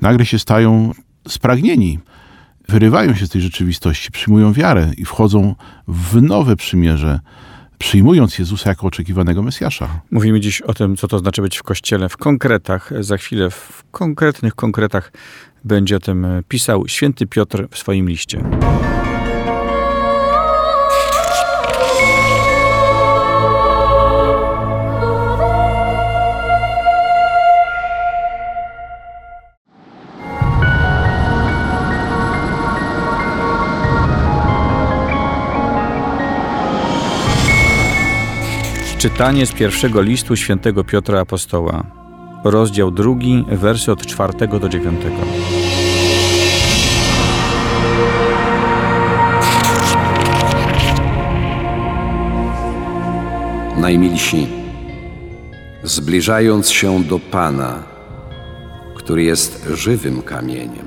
nagle 0.00 0.26
się 0.26 0.38
stają 0.38 0.92
spragnieni. 1.28 1.98
Wyrywają 2.68 3.14
się 3.14 3.26
z 3.26 3.30
tej 3.30 3.42
rzeczywistości, 3.42 4.10
przyjmują 4.10 4.52
wiarę 4.52 4.90
i 4.96 5.04
wchodzą 5.04 5.54
w 5.88 6.22
nowe 6.22 6.56
przymierze, 6.56 7.20
przyjmując 7.78 8.38
Jezusa 8.38 8.70
jako 8.70 8.86
oczekiwanego 8.86 9.42
Mesjasza. 9.42 10.00
Mówimy 10.10 10.40
dziś 10.40 10.62
o 10.62 10.74
tym, 10.74 10.96
co 10.96 11.08
to 11.08 11.18
znaczy 11.18 11.42
być 11.42 11.56
w 11.56 11.62
kościele, 11.62 12.08
w 12.08 12.16
konkretach. 12.16 12.90
Za 13.00 13.16
chwilę 13.16 13.50
w 13.50 13.82
konkretnych 13.90 14.54
konkretach 14.54 15.12
będzie 15.64 15.96
o 15.96 16.00
tym 16.00 16.26
pisał 16.48 16.88
święty 16.88 17.26
Piotr 17.26 17.68
w 17.70 17.78
swoim 17.78 18.08
liście. 18.08 18.44
Czytanie 39.00 39.46
z 39.46 39.52
pierwszego 39.52 40.02
listu 40.02 40.36
świętego 40.36 40.84
Piotra 40.84 41.20
Apostoła, 41.20 41.84
rozdział 42.44 42.90
drugi, 42.90 43.44
wersy 43.48 43.92
od 43.92 44.06
czwartego 44.06 44.58
do 44.58 44.68
dziewiątego. 44.68 45.16
Najmilsi, 53.76 54.46
zbliżając 55.82 56.70
się 56.70 57.02
do 57.02 57.18
Pana, 57.18 57.82
który 58.96 59.22
jest 59.22 59.68
żywym 59.74 60.22
kamieniem, 60.22 60.86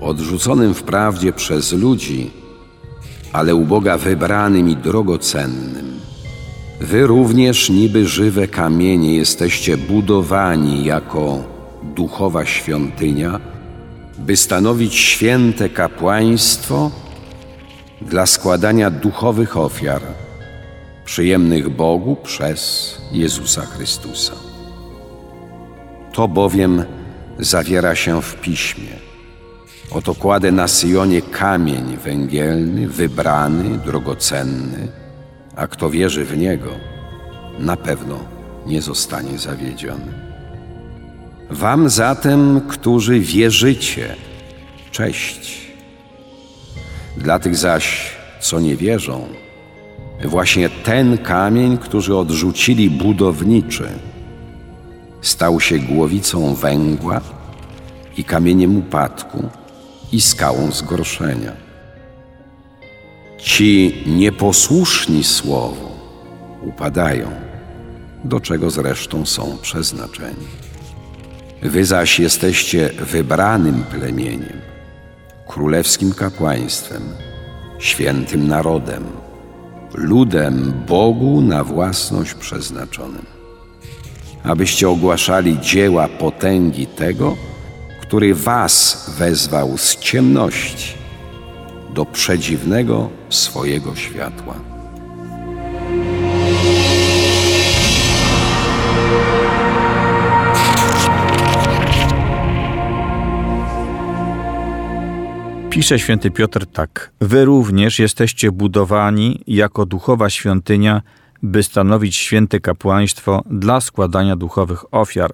odrzuconym 0.00 0.74
wprawdzie 0.74 1.32
przez 1.32 1.72
ludzi, 1.72 2.30
ale 3.32 3.54
u 3.54 3.64
Boga 3.64 3.98
wybranym 3.98 4.68
i 4.68 4.76
drogocennym, 4.76 5.98
Wy 6.80 7.06
również 7.06 7.70
niby 7.70 8.06
żywe 8.06 8.48
kamienie 8.48 9.16
jesteście 9.16 9.76
budowani 9.76 10.84
jako 10.84 11.44
duchowa 11.82 12.46
świątynia, 12.46 13.40
by 14.18 14.36
stanowić 14.36 14.94
święte 14.94 15.68
kapłaństwo 15.68 16.90
dla 18.02 18.26
składania 18.26 18.90
duchowych 18.90 19.56
ofiar, 19.56 20.02
przyjemnych 21.04 21.68
Bogu 21.68 22.16
przez 22.16 22.94
Jezusa 23.12 23.62
Chrystusa. 23.62 24.34
To 26.12 26.28
bowiem 26.28 26.84
zawiera 27.38 27.94
się 27.94 28.22
w 28.22 28.34
Piśmie. 28.40 28.96
Oto 29.90 30.14
kładę 30.14 30.52
na 30.52 30.68
Syjonie 30.68 31.22
kamień 31.22 31.96
węgielny, 31.96 32.88
wybrany, 32.88 33.78
drogocenny, 33.78 34.88
a 35.58 35.66
kto 35.66 35.90
wierzy 35.90 36.24
w 36.24 36.36
Niego, 36.36 36.70
na 37.58 37.76
pewno 37.76 38.18
nie 38.66 38.82
zostanie 38.82 39.38
zawiedziony. 39.38 40.12
Wam 41.50 41.88
zatem, 41.88 42.60
którzy 42.68 43.20
wierzycie, 43.20 44.16
cześć. 44.90 45.60
Dla 47.16 47.38
tych 47.38 47.56
zaś, 47.56 48.12
co 48.40 48.60
nie 48.60 48.76
wierzą, 48.76 49.26
właśnie 50.24 50.68
ten 50.68 51.18
kamień, 51.18 51.78
który 51.78 52.16
odrzucili 52.16 52.90
budowniczy, 52.90 53.88
stał 55.20 55.60
się 55.60 55.78
głowicą 55.78 56.54
węgła 56.54 57.20
i 58.16 58.24
kamieniem 58.24 58.76
upadku 58.76 59.48
i 60.12 60.20
skałą 60.20 60.70
zgorszenia. 60.72 61.67
Ci 63.38 64.02
nieposłuszni 64.06 65.24
Słowu 65.24 65.88
upadają, 66.62 67.30
do 68.24 68.40
czego 68.40 68.70
zresztą 68.70 69.26
są 69.26 69.58
przeznaczeni. 69.62 70.46
Wy 71.62 71.84
zaś 71.84 72.20
jesteście 72.20 72.90
wybranym 73.00 73.84
plemieniem, 73.90 74.60
królewskim 75.48 76.14
kapłaństwem, 76.14 77.02
świętym 77.78 78.48
narodem, 78.48 79.04
ludem 79.94 80.72
Bogu 80.88 81.40
na 81.40 81.64
własność 81.64 82.34
przeznaczonym, 82.34 83.26
abyście 84.44 84.88
ogłaszali 84.88 85.60
dzieła 85.60 86.08
potęgi 86.08 86.86
tego, 86.86 87.36
który 88.02 88.34
was 88.34 89.06
wezwał 89.18 89.78
z 89.78 89.96
ciemności 89.96 90.97
do 91.94 92.04
przedziwnego 92.04 93.10
swojego 93.28 93.94
światła. 93.96 94.54
Pisze 105.70 105.98
święty 105.98 106.30
Piotr 106.30 106.66
tak: 106.66 107.10
Wy 107.20 107.44
również 107.44 107.98
jesteście 107.98 108.52
budowani 108.52 109.42
jako 109.46 109.86
duchowa 109.86 110.30
świątynia, 110.30 111.02
by 111.42 111.62
stanowić 111.62 112.16
święte 112.16 112.60
kapłaństwo 112.60 113.42
dla 113.50 113.80
składania 113.80 114.36
duchowych 114.36 114.94
ofiar, 114.94 115.30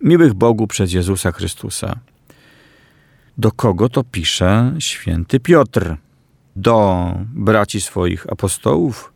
miłych 0.00 0.34
Bogu 0.34 0.66
przez 0.66 0.92
Jezusa 0.92 1.32
Chrystusa. 1.32 1.98
Do 3.40 3.52
kogo 3.52 3.88
to 3.88 4.04
pisze 4.04 4.74
święty 4.78 5.40
Piotr? 5.40 5.96
Do 6.56 7.12
braci 7.34 7.80
swoich 7.80 8.32
apostołów? 8.32 9.12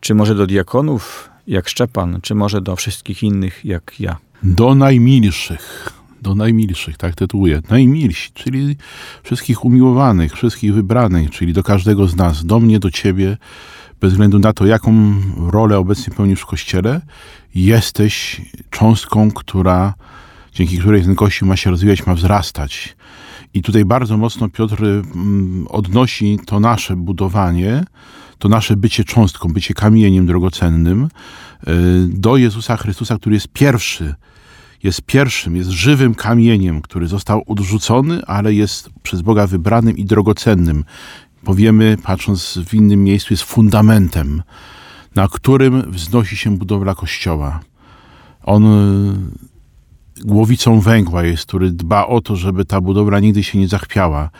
Czy 0.00 0.14
może 0.14 0.34
do 0.34 0.46
diakonów, 0.46 1.30
jak 1.46 1.68
Szczepan, 1.68 2.20
czy 2.22 2.34
może 2.34 2.60
do 2.60 2.76
wszystkich 2.76 3.22
innych, 3.22 3.64
jak 3.64 4.00
ja? 4.00 4.16
Do 4.42 4.74
najmilszych. 4.74 5.92
Do 6.22 6.34
najmilszych, 6.34 6.96
tak 6.96 7.14
tytułuję. 7.14 7.60
Najmilsi, 7.70 8.30
czyli 8.34 8.76
wszystkich 9.22 9.64
umiłowanych, 9.64 10.32
wszystkich 10.32 10.74
wybranych, 10.74 11.30
czyli 11.30 11.52
do 11.52 11.62
każdego 11.62 12.06
z 12.06 12.16
nas, 12.16 12.44
do 12.44 12.60
mnie, 12.60 12.78
do 12.78 12.90
ciebie, 12.90 13.36
bez 14.00 14.12
względu 14.12 14.38
na 14.38 14.52
to, 14.52 14.66
jaką 14.66 15.14
rolę 15.36 15.78
obecnie 15.78 16.14
pełnisz 16.14 16.40
w 16.40 16.46
Kościele, 16.46 17.00
jesteś 17.54 18.40
cząstką, 18.70 19.30
która, 19.30 19.94
dzięki 20.52 20.78
której 20.78 21.02
ten 21.02 21.14
Kościół 21.14 21.48
ma 21.48 21.56
się 21.56 21.70
rozwijać, 21.70 22.06
ma 22.06 22.14
wzrastać. 22.14 22.96
I 23.54 23.62
tutaj 23.62 23.84
bardzo 23.84 24.16
mocno 24.16 24.48
Piotr 24.48 24.84
mm, 24.84 25.66
odnosi 25.68 26.38
to 26.46 26.60
nasze 26.60 26.96
budowanie, 26.96 27.84
to 28.38 28.48
nasze 28.48 28.76
bycie 28.76 29.04
cząstką, 29.04 29.48
bycie 29.48 29.74
kamieniem 29.74 30.26
drogocennym 30.26 31.04
y, 31.04 31.68
do 32.08 32.36
Jezusa 32.36 32.76
Chrystusa, 32.76 33.18
który 33.18 33.34
jest 33.34 33.48
pierwszy, 33.48 34.14
jest 34.82 35.02
pierwszym, 35.02 35.56
jest 35.56 35.70
żywym 35.70 36.14
kamieniem, 36.14 36.82
który 36.82 37.06
został 37.06 37.42
odrzucony, 37.46 38.26
ale 38.26 38.54
jest 38.54 38.90
przez 39.02 39.22
Boga 39.22 39.46
wybranym 39.46 39.96
i 39.96 40.04
drogocennym. 40.04 40.84
Powiemy, 41.44 41.96
patrząc 42.02 42.58
w 42.66 42.74
innym 42.74 43.04
miejscu, 43.04 43.32
jest 43.32 43.42
fundamentem, 43.42 44.42
na 45.14 45.28
którym 45.28 45.90
wznosi 45.90 46.36
się 46.36 46.56
budowla 46.56 46.94
Kościoła. 46.94 47.60
On 48.42 48.64
głowicą 50.24 50.80
węgła 50.80 51.24
jest, 51.24 51.46
który 51.46 51.70
dba 51.70 52.06
o 52.06 52.20
to, 52.20 52.36
żeby 52.36 52.64
ta 52.64 52.80
budowla 52.80 53.20
nigdy 53.20 53.42
się 53.42 53.58
nie 53.58 53.68
zachwiała. 53.68 54.30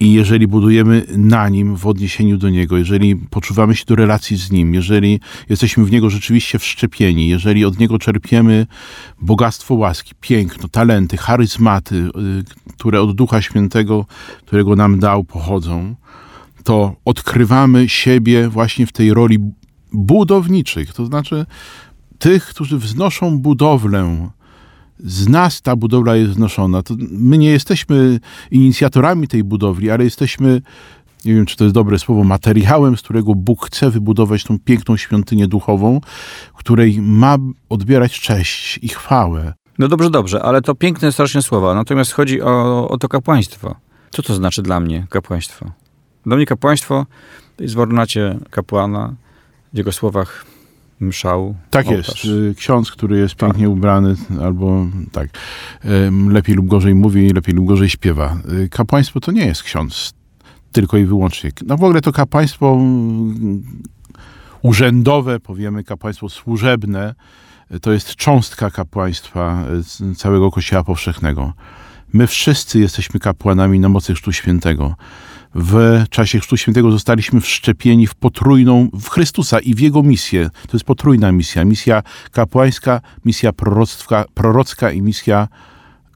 I 0.00 0.12
jeżeli 0.12 0.46
budujemy 0.46 1.06
na 1.16 1.48
nim, 1.48 1.76
w 1.76 1.86
odniesieniu 1.86 2.38
do 2.38 2.50
niego, 2.50 2.76
jeżeli 2.76 3.16
poczuwamy 3.16 3.76
się 3.76 3.84
do 3.84 3.94
relacji 3.94 4.36
z 4.36 4.50
nim, 4.50 4.74
jeżeli 4.74 5.20
jesteśmy 5.48 5.84
w 5.84 5.90
niego 5.90 6.10
rzeczywiście 6.10 6.58
wszczepieni, 6.58 7.28
jeżeli 7.28 7.64
od 7.64 7.78
niego 7.78 7.98
czerpiemy 7.98 8.66
bogactwo 9.20 9.74
łaski, 9.74 10.12
piękno, 10.20 10.68
talenty, 10.68 11.16
charyzmaty, 11.16 11.96
y, 11.96 12.10
które 12.72 13.00
od 13.00 13.16
Ducha 13.16 13.42
Świętego, 13.42 14.06
którego 14.46 14.76
nam 14.76 14.98
dał, 14.98 15.24
pochodzą, 15.24 15.94
to 16.64 16.96
odkrywamy 17.04 17.88
siebie 17.88 18.48
właśnie 18.48 18.86
w 18.86 18.92
tej 18.92 19.14
roli 19.14 19.38
budowniczych, 19.92 20.92
to 20.92 21.06
znaczy 21.06 21.46
tych, 22.18 22.46
którzy 22.46 22.78
wznoszą 22.78 23.38
budowlę. 23.38 24.30
Z 24.98 25.28
nas 25.28 25.62
ta 25.62 25.76
budowla 25.76 26.16
jest 26.16 26.32
wznoszona. 26.32 26.82
To 26.82 26.94
my 27.10 27.38
nie 27.38 27.50
jesteśmy 27.50 28.20
inicjatorami 28.50 29.28
tej 29.28 29.44
budowli, 29.44 29.90
ale 29.90 30.04
jesteśmy, 30.04 30.62
nie 31.24 31.34
wiem 31.34 31.46
czy 31.46 31.56
to 31.56 31.64
jest 31.64 31.74
dobre 31.74 31.98
słowo, 31.98 32.24
materiałem, 32.24 32.96
z 32.96 33.02
którego 33.02 33.34
Bóg 33.34 33.66
chce 33.66 33.90
wybudować 33.90 34.44
tą 34.44 34.58
piękną 34.58 34.96
świątynię 34.96 35.48
duchową, 35.48 36.00
której 36.54 37.00
ma 37.00 37.36
odbierać 37.68 38.20
cześć 38.20 38.78
i 38.82 38.88
chwałę. 38.88 39.54
No 39.78 39.88
dobrze, 39.88 40.10
dobrze, 40.10 40.42
ale 40.42 40.62
to 40.62 40.74
piękne 40.74 41.12
strasznie 41.12 41.42
słowa. 41.42 41.74
Natomiast 41.74 42.12
chodzi 42.12 42.42
o, 42.42 42.88
o 42.88 42.98
to 42.98 43.08
kapłaństwo. 43.08 43.76
Co 44.10 44.22
to 44.22 44.34
znaczy 44.34 44.62
dla 44.62 44.80
mnie 44.80 45.06
kapłaństwo? 45.10 45.70
Dla 46.26 46.36
mnie 46.36 46.46
kapłaństwo 46.46 47.06
jest 47.60 47.74
w 47.74 47.78
ornacie 47.78 48.38
kapłana, 48.50 49.14
w 49.72 49.76
jego 49.76 49.92
słowach 49.92 50.46
mszał. 51.00 51.54
Tak 51.70 51.86
ołtarz. 51.86 52.24
jest. 52.24 52.24
Y, 52.24 52.54
Ksiądz, 52.54 52.90
który 52.90 53.18
jest 53.18 53.34
pięknie 53.34 53.70
ubrany, 53.70 54.14
albo 54.42 54.86
tak, 55.12 55.28
lepiej 56.28 56.54
lub 56.56 56.66
gorzej 56.66 56.94
mówi, 56.94 57.30
lepiej 57.30 57.54
lub 57.54 57.66
gorzej 57.66 57.88
śpiewa. 57.88 58.36
Y, 58.64 58.68
Kapłaństwo 58.68 59.20
to 59.20 59.32
nie 59.32 59.46
jest 59.46 59.62
ksiądz 59.62 60.12
tylko 60.72 60.96
i 60.96 61.04
wyłącznie. 61.04 61.50
No 61.66 61.76
w 61.76 61.84
ogóle 61.84 62.00
to 62.00 62.12
kapłaństwo 62.12 62.74
mm, 62.74 63.62
urzędowe, 64.62 65.40
powiemy 65.40 65.84
kapłaństwo 65.84 66.28
służebne, 66.28 67.14
y, 67.74 67.80
to 67.80 67.92
jest 67.92 68.14
cząstka 68.16 68.70
kapłaństwa 68.70 69.64
całego 70.16 70.50
Kościoła 70.50 70.84
Powszechnego. 70.84 71.52
My 72.12 72.26
wszyscy 72.26 72.80
jesteśmy 72.80 73.20
kapłanami 73.20 73.80
na 73.80 73.88
mocy 73.88 74.14
Chrztu 74.14 74.32
Świętego. 74.32 74.94
W 75.54 76.04
czasie 76.10 76.40
Chrztu 76.40 76.56
Świętego 76.56 76.90
zostaliśmy 76.90 77.40
wszczepieni 77.40 78.06
w 78.06 78.14
potrójną, 78.14 78.88
w 78.92 79.08
Chrystusa 79.08 79.58
i 79.58 79.74
w 79.74 79.80
Jego 79.80 80.02
misję. 80.02 80.50
To 80.68 80.76
jest 80.76 80.84
potrójna 80.84 81.32
misja. 81.32 81.64
Misja 81.64 82.02
kapłańska, 82.32 83.00
misja 83.24 83.52
proroctwa, 83.52 84.24
prorocka 84.34 84.90
i 84.90 85.02
misja 85.02 85.48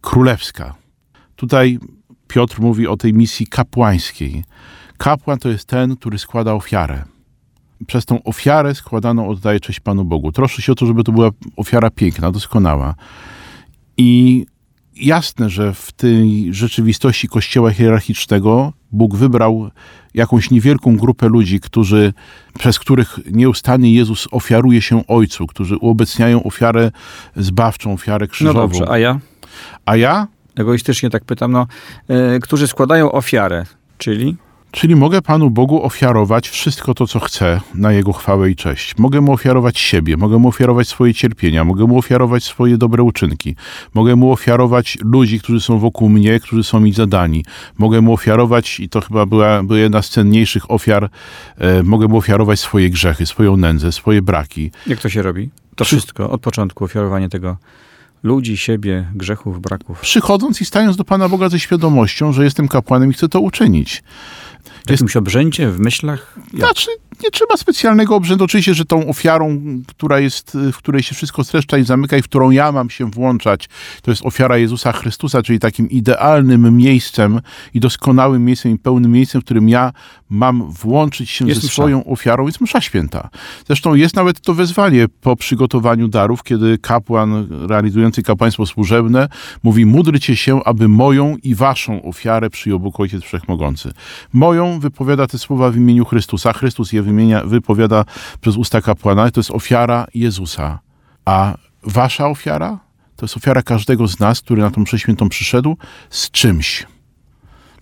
królewska. 0.01 0.75
Tutaj 1.37 1.79
Piotr 2.29 2.61
mówi 2.61 2.87
o 2.87 2.97
tej 2.97 3.15
misji 3.15 3.47
kapłańskiej. 3.47 4.45
Kapłan 4.99 5.39
to 5.39 5.49
jest 5.49 5.65
ten, 5.65 5.97
który 5.97 6.19
składa 6.19 6.55
ofiarę. 6.55 7.05
Przez 7.87 8.05
tą 8.05 8.23
ofiarę 8.23 8.75
składaną 8.75 9.29
oddaje 9.29 9.61
cześć 9.61 9.81
Panu 9.81 10.05
Bogu. 10.05 10.33
Troszczy 10.33 10.63
się 10.63 10.73
o 10.73 10.75
to, 10.75 10.87
żeby 10.87 11.05
to 11.05 11.13
była 11.13 11.31
ofiara 11.57 11.91
piękna, 11.91 12.31
doskonała. 12.31 12.95
I 13.97 14.47
jasne, 14.97 15.51
że 15.51 15.75
w 15.75 15.93
tej 15.93 16.55
rzeczywistości 16.55 17.29
kościoła 17.29 17.71
hierarchicznego 17.71 18.73
Bóg 18.93 19.17
wybrał 19.17 19.71
jakąś 20.15 20.51
niewielką 20.51 20.97
grupę 20.97 21.29
ludzi, 21.29 21.61
którzy, 21.61 22.13
przez 22.59 22.79
których 22.79 23.19
nieustannie 23.33 23.95
Jezus 23.95 24.29
ofiaruje 24.31 24.83
się 24.83 25.07
Ojcu, 25.07 25.47
którzy 25.47 25.77
uobecniają 25.77 26.43
ofiarę 26.43 26.91
zbawczą, 27.37 27.93
ofiarę 27.93 28.27
No 28.27 28.31
krzyżową. 28.33 28.61
dobrze, 28.61 28.85
a 28.89 28.99
ja? 28.99 29.21
A 29.87 29.97
ja? 29.97 30.27
Egoistycznie 30.57 31.11
tak 31.11 31.25
pytam, 31.25 31.53
no, 31.53 31.67
e, 32.09 32.39
którzy 32.39 32.69
składają 32.69 33.13
ofiarę, 33.13 33.65
czyli 33.99 34.37
Czyli 34.71 34.97
mogę 34.97 35.23
Panu 35.23 35.51
Bogu 35.51 35.83
ofiarować 35.83 36.49
wszystko 36.49 36.95
to, 36.95 37.07
co 37.07 37.21
chcę 37.21 37.61
na 37.75 37.93
Jego 37.93 38.13
chwałę 38.13 38.51
i 38.51 38.57
cześć. 38.57 38.99
Mogę 38.99 39.21
Mu 39.21 39.33
ofiarować 39.33 39.79
siebie, 39.79 40.17
mogę 40.17 40.39
Mu 40.39 40.49
ofiarować 40.49 40.89
swoje 40.89 41.15
cierpienia, 41.15 41.65
mogę 41.65 41.85
Mu 41.85 41.99
ofiarować 41.99 42.45
swoje 42.45 42.79
dobre 42.79 43.03
uczynki, 43.03 43.57
mogę 43.95 44.17
Mu 44.17 44.33
ofiarować 44.33 44.99
ludzi, 45.05 45.41
którzy 45.41 45.61
są 45.61 45.79
wokół 45.79 46.09
mnie, 46.09 46.41
którzy 46.41 46.65
są 46.65 46.81
mi 46.81 46.93
zadani. 46.93 47.45
Mogę 47.79 48.01
Mu 48.01 48.13
ofiarować, 48.13 48.81
i 48.81 48.89
to 48.89 49.01
chyba 49.01 49.27
była, 49.27 49.63
była 49.63 49.79
jedna 49.79 50.03
z 50.03 50.09
cenniejszych 50.09 50.71
ofiar, 50.71 51.11
e, 51.59 51.83
mogę 51.83 52.09
Mu 52.09 52.17
ofiarować 52.17 52.61
swoje 52.61 52.91
grzechy, 52.91 53.27
swoją 53.27 53.57
nędzę, 53.57 53.93
swoje 53.93 54.23
braki. 54.23 54.71
jak 54.87 55.01
to 55.01 55.09
się 55.09 55.23
robi? 55.23 55.51
To 55.77 55.85
wszystko, 55.85 56.31
od 56.31 56.41
początku, 56.41 56.85
ofiarowanie 56.85 57.29
tego 57.29 57.57
ludzi, 58.23 58.57
siebie, 58.57 59.07
grzechów, 59.15 59.61
braków. 59.61 60.01
Przychodząc 60.01 60.61
i 60.61 60.65
stając 60.65 60.97
do 60.97 61.05
Pana 61.05 61.29
Boga 61.29 61.49
ze 61.49 61.61
świadomością, 61.61 62.33
że 62.33 62.45
jestem 62.45 62.69
kapłanem 62.69 63.11
i 63.11 63.13
chcę 63.13 63.29
to 63.29 63.41
uczynić. 63.41 64.03
W 64.87 64.91
jakimś 64.91 65.17
obrzędzie, 65.17 65.71
w 65.71 65.81
myślach? 65.81 66.37
Jak? 66.53 66.61
Znaczy, 66.61 66.91
nie 67.25 67.31
trzeba 67.31 67.57
specjalnego 67.57 68.17
obrzędu. 68.17 68.45
Oczywiście, 68.45 68.75
że 68.75 68.85
tą 68.85 69.07
ofiarą, 69.07 69.61
która 69.87 70.19
jest, 70.19 70.59
w 70.73 70.77
której 70.77 71.03
się 71.03 71.15
wszystko 71.15 71.45
streszcza 71.45 71.79
i 71.79 71.85
zamyka 71.85 72.17
i 72.17 72.23
w 72.23 72.25
którą 72.25 72.51
ja 72.51 72.73
mam 72.73 72.91
się 72.91 73.11
włączać, 73.11 73.69
to 74.03 74.11
jest 74.11 74.27
ofiara 74.27 74.59
Jezusa 74.59 74.93
Chrystusa, 74.93 75.43
czyli 75.43 75.59
takim 75.59 75.91
idealnym 75.91 76.77
miejscem 76.77 77.41
i 77.75 77.81
doskonałym 77.81 78.45
miejscem 78.45 78.73
i 78.73 78.79
pełnym 78.79 79.13
miejscem, 79.13 79.41
w 79.41 79.45
którym 79.45 79.69
ja 79.69 79.93
mam 80.31 80.73
włączyć 80.73 81.31
się 81.31 81.49
Jest 81.49 81.61
ze 81.61 81.67
msza. 81.67 81.73
swoją 81.73 82.05
ofiarą, 82.05 82.47
jest 82.47 82.61
msza 82.61 82.81
święta. 82.81 83.29
Zresztą 83.67 83.95
jest 83.95 84.17
nawet 84.17 84.41
to 84.41 84.55
wezwanie 84.55 85.07
po 85.21 85.37
przygotowaniu 85.37 86.09
darów, 86.09 86.43
kiedy 86.43 86.79
kapłan 86.79 87.47
realizujący 87.69 88.23
kapłaństwo 88.23 88.67
służebne 88.67 89.29
mówi, 89.63 89.87
módlcie 89.87 90.37
się, 90.37 90.65
aby 90.65 90.89
moją 90.89 91.37
i 91.43 91.55
waszą 91.55 92.03
ofiarę 92.03 92.51
przyjął 92.51 92.81
Bóg 92.81 93.01
Ojciec 93.01 93.23
Wszechmogący. 93.23 93.93
Moją 94.33 94.81
wypowiada 94.81 95.27
te 95.27 95.39
słowa 95.39 95.71
w 95.71 95.77
imieniu 95.77 96.05
Chrystusa. 96.05 96.53
Chrystus 96.53 96.93
je 96.93 97.03
wymienia, 97.11 97.45
wypowiada 97.45 98.05
przez 98.41 98.57
usta 98.57 98.81
kapłana. 98.81 99.31
To 99.31 99.41
jest 99.41 99.51
ofiara 99.51 100.07
Jezusa. 100.15 100.79
A 101.25 101.55
wasza 101.83 102.29
ofiara? 102.29 102.79
To 103.17 103.27
jest 103.27 103.37
ofiara 103.37 103.63
każdego 103.63 104.09
z 104.09 104.21
nas, 104.21 104.41
który 104.41 104.63
na 104.63 104.71
tą 104.71 104.85
przeświętą 104.85 105.29
przyszedł 105.29 105.77
z 106.11 106.31
czymś. 106.31 106.87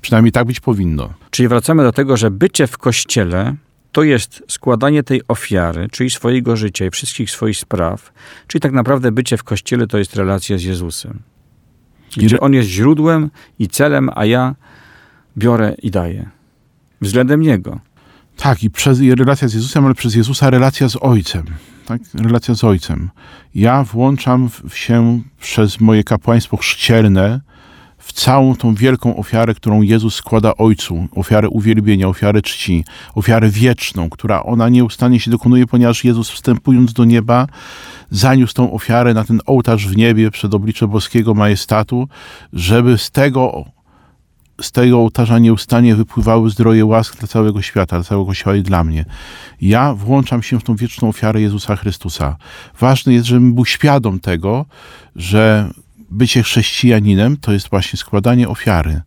Przynajmniej 0.01 0.33
tak 0.33 0.47
być 0.47 0.61
powinno. 0.61 1.13
Czyli 1.31 1.49
wracamy 1.49 1.83
do 1.83 1.93
tego, 1.93 2.17
że 2.17 2.31
bycie 2.31 2.67
w 2.67 2.79
kościele 2.79 3.57
to 3.93 4.03
jest 4.03 4.43
składanie 4.49 5.03
tej 5.03 5.23
ofiary, 5.29 5.89
czyli 5.91 6.11
swojego 6.11 6.57
życia 6.57 6.87
i 6.87 6.91
wszystkich 6.91 7.31
swoich 7.31 7.57
spraw, 7.57 8.13
czyli 8.47 8.61
tak 8.61 8.73
naprawdę 8.73 9.13
bycie 9.13 9.37
w 9.37 9.45
kościele 9.45 9.87
to 9.87 9.99
jest 9.99 10.17
relacja 10.17 10.59
z 10.59 10.63
Jezusem. 10.63 11.23
I 12.17 12.39
On 12.39 12.53
jest 12.53 12.69
źródłem 12.69 13.31
i 13.59 13.69
celem, 13.69 14.11
a 14.15 14.25
ja 14.25 14.55
biorę 15.37 15.75
i 15.83 15.91
daję. 15.91 16.31
Względem 17.01 17.41
Niego. 17.41 17.81
Tak, 18.39 18.63
i 18.63 18.71
przez 18.71 19.01
i 19.01 19.15
relacja 19.15 19.49
z 19.49 19.55
Jezusem, 19.55 19.85
ale 19.85 19.95
przez 19.95 20.15
Jezusa 20.15 20.51
relacja 20.51 20.89
z 20.89 20.97
Ojcem. 21.01 21.45
Tak? 21.87 22.01
Relacja 22.15 22.55
z 22.55 22.65
Ojcem. 22.65 23.11
Ja 23.55 23.85
włączam 23.85 24.49
w- 24.49 24.77
się 24.79 25.21
przez 25.41 25.81
moje 25.81 26.05
kapłaństwo 26.05 26.57
chrzcielne 26.57 27.41
w 27.99 28.13
całą 28.13 28.57
tą 28.57 28.75
wielką 28.75 29.17
ofiarę, 29.17 29.55
którą 29.55 29.83
Jezus 29.83 30.15
składa 30.15 30.57
Ojcu. 30.57 31.09
Ofiarę 31.15 31.49
uwielbienia, 31.49 32.09
ofiarę 32.09 32.43
czci, 32.43 32.85
ofiarę 33.15 33.51
wieczną, 33.51 34.11
która 34.11 34.43
ona 34.43 34.69
nieustannie 34.69 35.21
się 35.21 35.31
dokonuje, 35.31 35.67
ponieważ 35.67 36.05
Jezus 36.05 36.31
wstępując 36.31 36.93
do 36.93 37.05
nieba, 37.05 37.47
zaniósł 38.11 38.55
tą 38.55 38.73
ofiarę 38.73 39.15
na 39.15 39.25
ten 39.25 39.41
ołtarz 39.47 39.89
w 39.89 39.97
niebie 39.97 40.31
przed 40.31 40.55
oblicze 40.55 40.89
boskiego 40.89 41.35
majestatu, 41.35 42.09
żeby 42.53 42.99
z 42.99 43.11
tego 43.11 43.65
z 44.61 44.73
tego 44.73 44.99
ołtarza 44.99 45.39
nieustannie 45.39 45.95
wypływały 45.95 46.51
zdroje 46.51 46.85
łask 46.85 47.19
dla 47.19 47.29
całego 47.29 47.63
świata, 47.63 47.97
dla 47.97 48.05
całego 48.05 48.27
Kościoła 48.27 48.57
i 48.57 48.63
dla 48.63 48.85
mnie. 48.85 49.05
Ja 49.61 49.95
włączam 49.95 50.43
się 50.43 50.61
w 50.61 50.65
tą 50.65 50.77
wieczną 50.77 51.09
ofiarę 51.09 51.41
Jezusa 51.41 51.77
Chrystusa. 51.77 52.37
Ważne 52.81 53.13
jest, 53.13 53.27
żebym 53.27 53.55
był 53.55 53.65
świadom 53.65 54.21
tego, 54.21 54.67
że 55.17 55.71
bycie 56.11 56.43
chrześcijaninem 56.43 57.37
to 57.37 57.53
jest 57.53 57.69
właśnie 57.71 57.97
składanie 57.97 58.49
ofiary. 58.49 59.01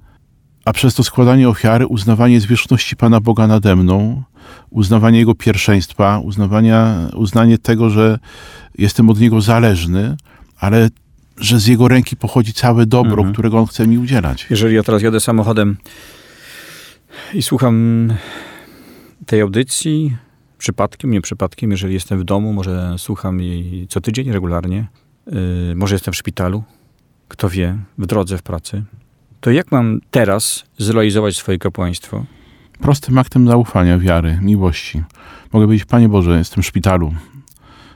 A 0.66 0.74
przez 0.74 0.96
to 0.96 1.04
składanie 1.04 1.50
ofiary 1.50 1.88
uznawanie 1.88 2.42
zwierzchności 2.42 2.96
Pana 2.96 3.20
Boga 3.20 3.48
nade 3.48 3.76
mną, 3.76 4.24
uznawanie 4.70 5.20
Jego 5.20 5.36
pierwszeństwa, 5.36 6.20
uznawania, 6.20 6.96
uznanie 7.16 7.58
tego, 7.58 7.90
że 7.90 8.20
jestem 8.78 9.10
od 9.10 9.20
Niego 9.20 9.42
zależny, 9.42 10.18
ale 10.60 10.90
że 11.38 11.60
z 11.60 11.68
Jego 11.68 11.88
ręki 11.88 12.16
pochodzi 12.16 12.54
całe 12.54 12.86
dobro, 12.86 13.12
Mhm. 13.14 13.34
którego 13.34 13.60
On 13.60 13.66
chce 13.66 13.88
mi 13.88 13.98
udzielać. 13.98 14.48
Jeżeli 14.50 14.76
ja 14.76 14.84
teraz 14.84 15.02
jadę 15.02 15.20
samochodem 15.20 15.78
i 17.34 17.42
słucham 17.42 18.08
tej 19.26 19.42
audycji, 19.42 20.18
przypadkiem, 20.58 21.12
nie 21.12 21.22
przypadkiem, 21.22 21.72
jeżeli 21.72 21.94
jestem 21.94 22.20
w 22.20 22.24
domu, 22.24 22.54
może 22.54 22.96
słucham 22.98 23.40
jej 23.40 23.88
co 23.88 24.02
tydzień 24.02 24.32
regularnie, 24.32 24.88
yy, 25.28 25.34
może 25.76 25.96
jestem 25.96 26.14
w 26.14 26.18
szpitalu, 26.18 26.64
kto 27.28 27.50
wie, 27.50 27.78
w 27.98 28.06
drodze, 28.06 28.38
w 28.38 28.42
pracy, 28.44 28.84
to 29.42 29.52
jak 29.52 29.72
mam 29.72 30.00
teraz 30.12 30.64
zrealizować 30.78 31.38
swoje 31.38 31.58
kapłaństwo? 31.58 32.26
prostym 32.82 33.18
aktem 33.18 33.48
zaufania, 33.48 34.00
wiary, 34.00 34.40
miłości. 34.42 35.04
Mogę 35.54 35.66
powiedzieć, 35.66 35.86
Panie 35.86 36.10
Boże, 36.10 36.38
jestem 36.38 36.64
w 36.64 36.66
szpitalu. 36.66 37.14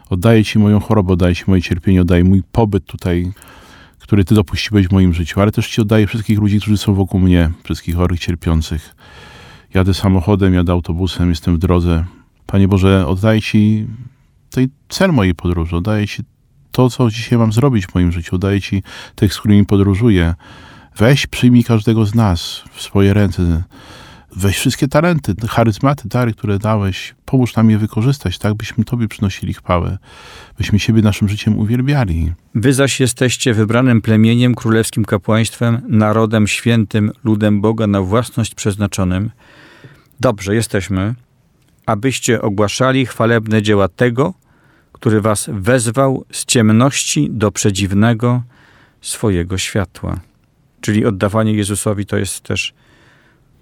Oddaję 0.09 0.43
Ci 0.43 0.59
moją 0.59 0.79
chorobę, 0.79 1.13
oddaję 1.13 1.35
Ci 1.35 1.43
moje 1.47 1.61
cierpienie, 1.61 2.01
oddaję 2.01 2.23
mój 2.23 2.43
pobyt 2.51 2.85
tutaj, 2.85 3.31
który 3.99 4.25
Ty 4.25 4.35
dopuściłeś 4.35 4.87
w 4.87 4.91
moim 4.91 5.13
życiu, 5.13 5.41
ale 5.41 5.51
też 5.51 5.69
Ci 5.69 5.81
oddaję 5.81 6.07
wszystkich 6.07 6.39
ludzi, 6.39 6.59
którzy 6.59 6.77
są 6.77 6.93
wokół 6.93 7.19
mnie, 7.19 7.51
wszystkich 7.63 7.95
chorych, 7.95 8.19
cierpiących. 8.19 8.95
Jadę 9.73 9.93
samochodem, 9.93 10.53
jadę 10.53 10.71
autobusem, 10.71 11.29
jestem 11.29 11.55
w 11.55 11.59
drodze. 11.59 12.05
Panie 12.45 12.67
Boże, 12.67 13.07
oddaję 13.07 13.41
Ci 13.41 13.87
tej 14.49 14.69
cel 14.89 15.11
mojej 15.13 15.35
podróży, 15.35 15.75
oddaję 15.75 16.07
Ci 16.07 16.23
to, 16.71 16.89
co 16.89 17.09
dzisiaj 17.09 17.39
mam 17.39 17.53
zrobić 17.53 17.85
w 17.87 17.95
moim 17.95 18.11
życiu, 18.11 18.35
oddaję 18.35 18.61
Ci 18.61 18.83
tych, 19.15 19.33
z 19.33 19.39
którymi 19.39 19.65
podróżuję. 19.65 20.35
Weź, 20.97 21.27
przyjmij 21.27 21.63
każdego 21.63 22.05
z 22.05 22.15
nas 22.15 22.63
w 22.71 22.81
swoje 22.81 23.13
ręce 23.13 23.63
weź 24.35 24.57
wszystkie 24.57 24.87
talenty, 24.87 25.33
charyzmaty, 25.47 26.09
dary, 26.09 26.33
które 26.33 26.59
dałeś, 26.59 27.15
pomóż 27.25 27.55
nam 27.55 27.69
je 27.69 27.77
wykorzystać, 27.77 28.37
tak 28.37 28.53
byśmy 28.53 28.83
Tobie 28.83 29.07
przynosili 29.07 29.53
chwałę, 29.53 29.97
byśmy 30.57 30.79
siebie 30.79 31.01
naszym 31.01 31.29
życiem 31.29 31.59
uwielbiali. 31.59 32.33
Wy 32.55 32.73
zaś 32.73 32.99
jesteście 32.99 33.53
wybranym 33.53 34.01
plemieniem, 34.01 34.55
królewskim 34.55 35.05
kapłaństwem, 35.05 35.81
narodem 35.87 36.47
świętym, 36.47 37.11
ludem 37.23 37.61
Boga 37.61 37.87
na 37.87 38.01
własność 38.01 38.55
przeznaczonym. 38.55 39.31
Dobrze, 40.19 40.55
jesteśmy, 40.55 41.15
abyście 41.85 42.41
ogłaszali 42.41 43.05
chwalebne 43.05 43.61
dzieła 43.61 43.87
tego, 43.87 44.33
który 44.91 45.21
was 45.21 45.49
wezwał 45.53 46.25
z 46.31 46.45
ciemności 46.45 47.27
do 47.31 47.51
przedziwnego 47.51 48.43
swojego 49.01 49.57
światła. 49.57 50.19
Czyli 50.81 51.05
oddawanie 51.05 51.53
Jezusowi 51.53 52.05
to 52.05 52.17
jest 52.17 52.41
też 52.41 52.73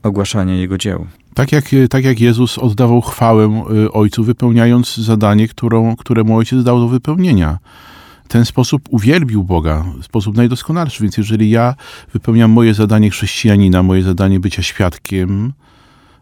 ogłaszanie 0.03 0.57
Jego 0.57 0.77
dzieł. 0.77 1.07
Tak 1.33 1.51
jak, 1.51 1.65
tak 1.89 2.03
jak 2.03 2.19
Jezus 2.19 2.57
oddawał 2.57 3.01
chwałę 3.01 3.63
y, 3.85 3.91
Ojcu, 3.91 4.23
wypełniając 4.23 4.97
zadanie, 4.97 5.47
którą, 5.47 5.95
które 5.95 6.23
mu 6.23 6.37
Ojciec 6.37 6.63
dał 6.63 6.79
do 6.79 6.87
wypełnienia. 6.87 7.57
Ten 8.27 8.45
sposób 8.45 8.81
uwielbił 8.89 9.43
Boga 9.43 9.85
w 10.01 10.05
sposób 10.05 10.37
najdoskonalszy. 10.37 11.03
Więc 11.03 11.17
jeżeli 11.17 11.49
ja 11.49 11.75
wypełniam 12.13 12.51
moje 12.51 12.73
zadanie 12.73 13.09
chrześcijanina, 13.09 13.83
moje 13.83 14.03
zadanie 14.03 14.39
bycia 14.39 14.63
świadkiem, 14.63 15.53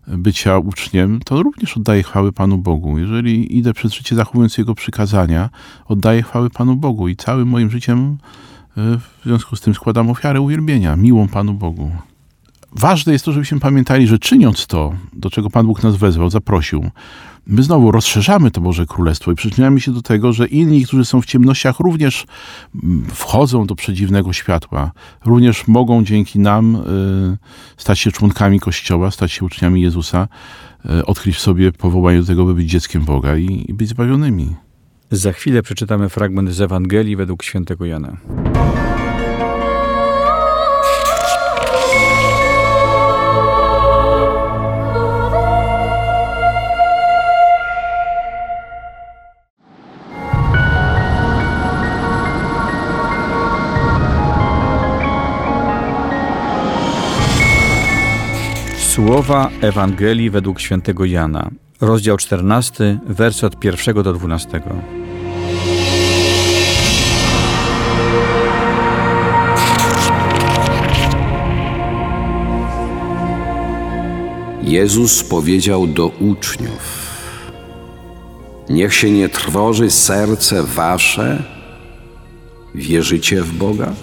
bycia 0.08 0.58
uczniem, 0.58 1.20
to 1.26 1.44
również 1.44 1.78
oddaję 1.78 2.04
chwały 2.04 2.32
Panu 2.32 2.58
Bogu. 2.58 3.00
Jeżeli 3.00 3.58
idę 3.58 3.74
przez 3.74 3.94
życie 3.94 4.16
zachowując 4.16 4.58
Jego 4.58 4.76
przykazania, 4.76 5.50
oddaję 5.86 6.24
chwały 6.24 6.50
Panu 6.50 6.76
Bogu 6.76 7.08
i 7.08 7.16
całym 7.16 7.48
moim 7.48 7.72
życiem 7.72 8.18
y, 8.78 8.98
w 8.98 9.20
związku 9.26 9.56
z 9.56 9.62
tym 9.62 9.74
składam 9.74 10.10
ofiarę 10.10 10.42
uwielbienia, 10.42 10.96
miłą 10.96 11.28
Panu 11.28 11.54
Bogu. 11.54 11.92
Ważne 12.76 13.14
jest 13.14 13.26
to, 13.26 13.32
żebyśmy 13.32 13.60
pamiętali, 13.60 14.08
że 14.08 14.20
czyniąc 14.20 14.68
to, 14.68 14.94
do 15.14 15.30
czego 15.30 15.50
Pan 15.50 15.68
Bóg 15.68 15.84
nas 15.84 15.96
wezwał, 15.96 16.30
zaprosił, 16.30 16.92
my 17.48 17.64
znowu 17.64 17.92
rozszerzamy 17.92 18.52
to 18.52 18.62
Boże 18.62 18.86
Królestwo 18.86 19.32
i 19.32 19.36
przyczyniamy 19.36 19.82
się 19.82 19.92
do 19.92 20.02
tego, 20.02 20.34
że 20.34 20.48
inni, 20.48 20.86
którzy 20.86 21.06
są 21.06 21.22
w 21.22 21.26
ciemnościach, 21.26 21.80
również 21.80 22.26
mm, 22.84 23.06
wchodzą 23.06 23.66
do 23.66 23.76
przedziwnego 23.76 24.34
światła. 24.34 24.92
Również 25.26 25.68
mogą 25.68 26.04
dzięki 26.04 26.40
nam 26.40 26.76
y, 26.76 27.38
stać 27.78 28.00
się 28.00 28.12
członkami 28.12 28.60
Kościoła, 28.60 29.12
stać 29.12 29.32
się 29.32 29.46
uczniami 29.46 29.82
Jezusa, 29.82 30.28
y, 30.86 31.06
odkryć 31.06 31.36
w 31.36 31.40
sobie 31.40 31.72
powołanie 31.72 32.20
do 32.20 32.26
tego, 32.26 32.46
by 32.46 32.54
być 32.54 32.70
dzieckiem 32.70 33.06
Boga 33.06 33.38
i, 33.38 33.66
i 33.68 33.74
być 33.74 33.90
zbawionymi. 33.90 34.56
Za 35.12 35.34
chwilę 35.34 35.64
przeczytamy 35.64 36.10
fragment 36.10 36.50
z 36.50 36.62
Ewangelii 36.62 37.16
według 37.16 37.44
świętego 37.44 37.86
Jana. 37.86 38.18
Słowa 58.92 59.50
Ewangelii 59.62 60.30
według 60.30 60.60
świętego 60.60 61.06
Jana, 61.06 61.50
rozdział 61.82 62.18
14, 62.18 63.00
wersy 63.08 63.46
od 63.46 63.64
1 63.64 64.04
do 64.04 64.14
12. 64.14 64.62
Jezus 74.64 75.24
powiedział 75.24 75.88
do 75.88 76.08
uczniów: 76.08 77.08
Niech 78.70 78.94
się 78.94 79.12
nie 79.12 79.30
trwoży 79.30 79.92
serce 79.92 80.64
wasze, 80.64 81.44
wierzycie 82.76 83.42
w 83.42 83.54
Boga 83.54 83.94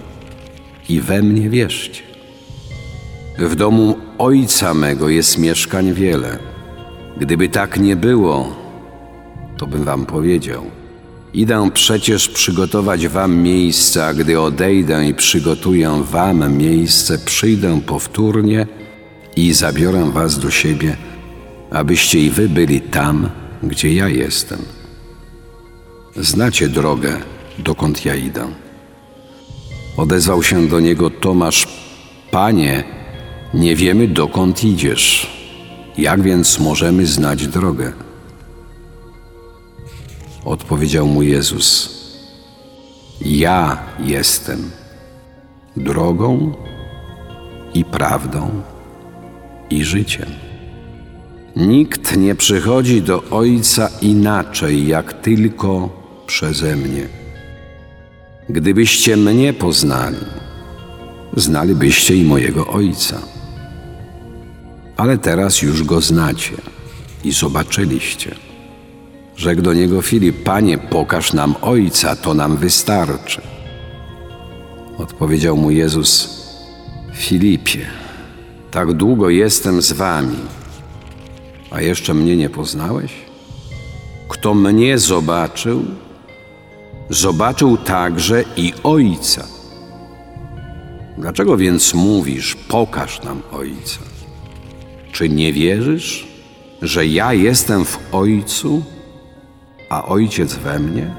i 0.88 1.00
we 1.00 1.22
mnie 1.22 1.50
wierzcie. 1.50 2.07
W 3.38 3.54
domu 3.54 3.96
Ojca 4.18 4.74
mego 4.74 5.08
jest 5.08 5.38
mieszkań 5.38 5.92
wiele. 5.92 6.38
Gdyby 7.16 7.48
tak 7.48 7.80
nie 7.80 7.96
było, 7.96 8.56
to 9.56 9.66
bym 9.66 9.84
wam 9.84 10.06
powiedział. 10.06 10.64
Idę 11.34 11.70
przecież 11.74 12.28
przygotować 12.28 13.08
wam 13.08 13.36
miejsce, 13.36 14.06
a 14.06 14.14
gdy 14.14 14.40
odejdę 14.40 15.08
i 15.08 15.14
przygotuję 15.14 16.02
wam 16.10 16.56
miejsce, 16.56 17.18
przyjdę 17.18 17.80
powtórnie 17.80 18.66
i 19.36 19.52
zabiorę 19.52 20.10
was 20.12 20.38
do 20.38 20.50
siebie, 20.50 20.96
abyście 21.70 22.20
i 22.20 22.30
wy 22.30 22.48
byli 22.48 22.80
tam, 22.80 23.28
gdzie 23.62 23.94
ja 23.94 24.08
jestem. 24.08 24.58
Znacie 26.16 26.68
drogę, 26.68 27.16
dokąd 27.58 28.04
ja 28.04 28.14
idę. 28.14 28.46
Odezwał 29.96 30.42
się 30.42 30.68
do 30.68 30.80
niego 30.80 31.10
Tomasz, 31.10 31.68
Panie, 32.30 32.97
nie 33.54 33.76
wiemy 33.76 34.08
dokąd 34.08 34.64
idziesz. 34.64 35.38
Jak 35.98 36.22
więc 36.22 36.58
możemy 36.58 37.06
znać 37.06 37.46
drogę? 37.46 37.92
Odpowiedział 40.44 41.06
mu 41.06 41.22
Jezus: 41.22 41.98
Ja 43.20 43.78
jestem 44.00 44.70
drogą 45.76 46.52
i 47.74 47.84
prawdą 47.84 48.50
i 49.70 49.84
życiem. 49.84 50.28
Nikt 51.56 52.16
nie 52.16 52.34
przychodzi 52.34 53.02
do 53.02 53.22
Ojca 53.30 53.90
inaczej, 54.02 54.86
jak 54.86 55.12
tylko 55.12 55.88
przeze 56.26 56.76
mnie. 56.76 57.08
Gdybyście 58.48 59.16
mnie 59.16 59.52
poznali, 59.52 60.16
znalibyście 61.36 62.16
i 62.16 62.24
mojego 62.24 62.66
Ojca. 62.66 63.37
Ale 64.98 65.18
teraz 65.18 65.62
już 65.62 65.82
go 65.84 66.00
znacie 66.00 66.56
i 67.24 67.32
zobaczyliście. 67.32 68.34
Rzekł 69.36 69.62
do 69.62 69.74
niego 69.74 70.02
Filip, 70.02 70.42
Panie, 70.42 70.78
pokaż 70.78 71.32
nam 71.32 71.54
Ojca, 71.62 72.16
to 72.16 72.34
nam 72.34 72.56
wystarczy. 72.56 73.42
Odpowiedział 74.98 75.56
mu 75.56 75.70
Jezus, 75.70 76.40
Filipie, 77.14 77.86
tak 78.70 78.92
długo 78.92 79.30
jestem 79.30 79.82
z 79.82 79.92
wami, 79.92 80.36
a 81.70 81.80
jeszcze 81.80 82.14
mnie 82.14 82.36
nie 82.36 82.50
poznałeś? 82.50 83.12
Kto 84.28 84.54
mnie 84.54 84.98
zobaczył, 84.98 85.84
zobaczył 87.10 87.76
także 87.76 88.44
i 88.56 88.72
Ojca. 88.82 89.46
Dlaczego 91.18 91.56
więc 91.56 91.94
mówisz, 91.94 92.56
pokaż 92.68 93.22
nam 93.22 93.42
Ojca? 93.52 94.07
Czy 95.18 95.28
nie 95.28 95.52
wierzysz, 95.52 96.26
że 96.82 97.06
ja 97.06 97.32
jestem 97.32 97.84
w 97.84 97.98
Ojcu, 98.12 98.82
a 99.88 100.04
Ojciec 100.06 100.54
we 100.54 100.78
mnie? 100.78 101.14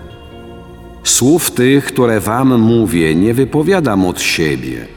Słów 1.04 1.52
tych, 1.52 1.86
które 1.86 2.20
wam 2.20 2.62
mówię, 2.62 3.16
nie 3.16 3.34
wypowiadam 3.34 4.06
od 4.06 4.22
siebie. 4.22 4.88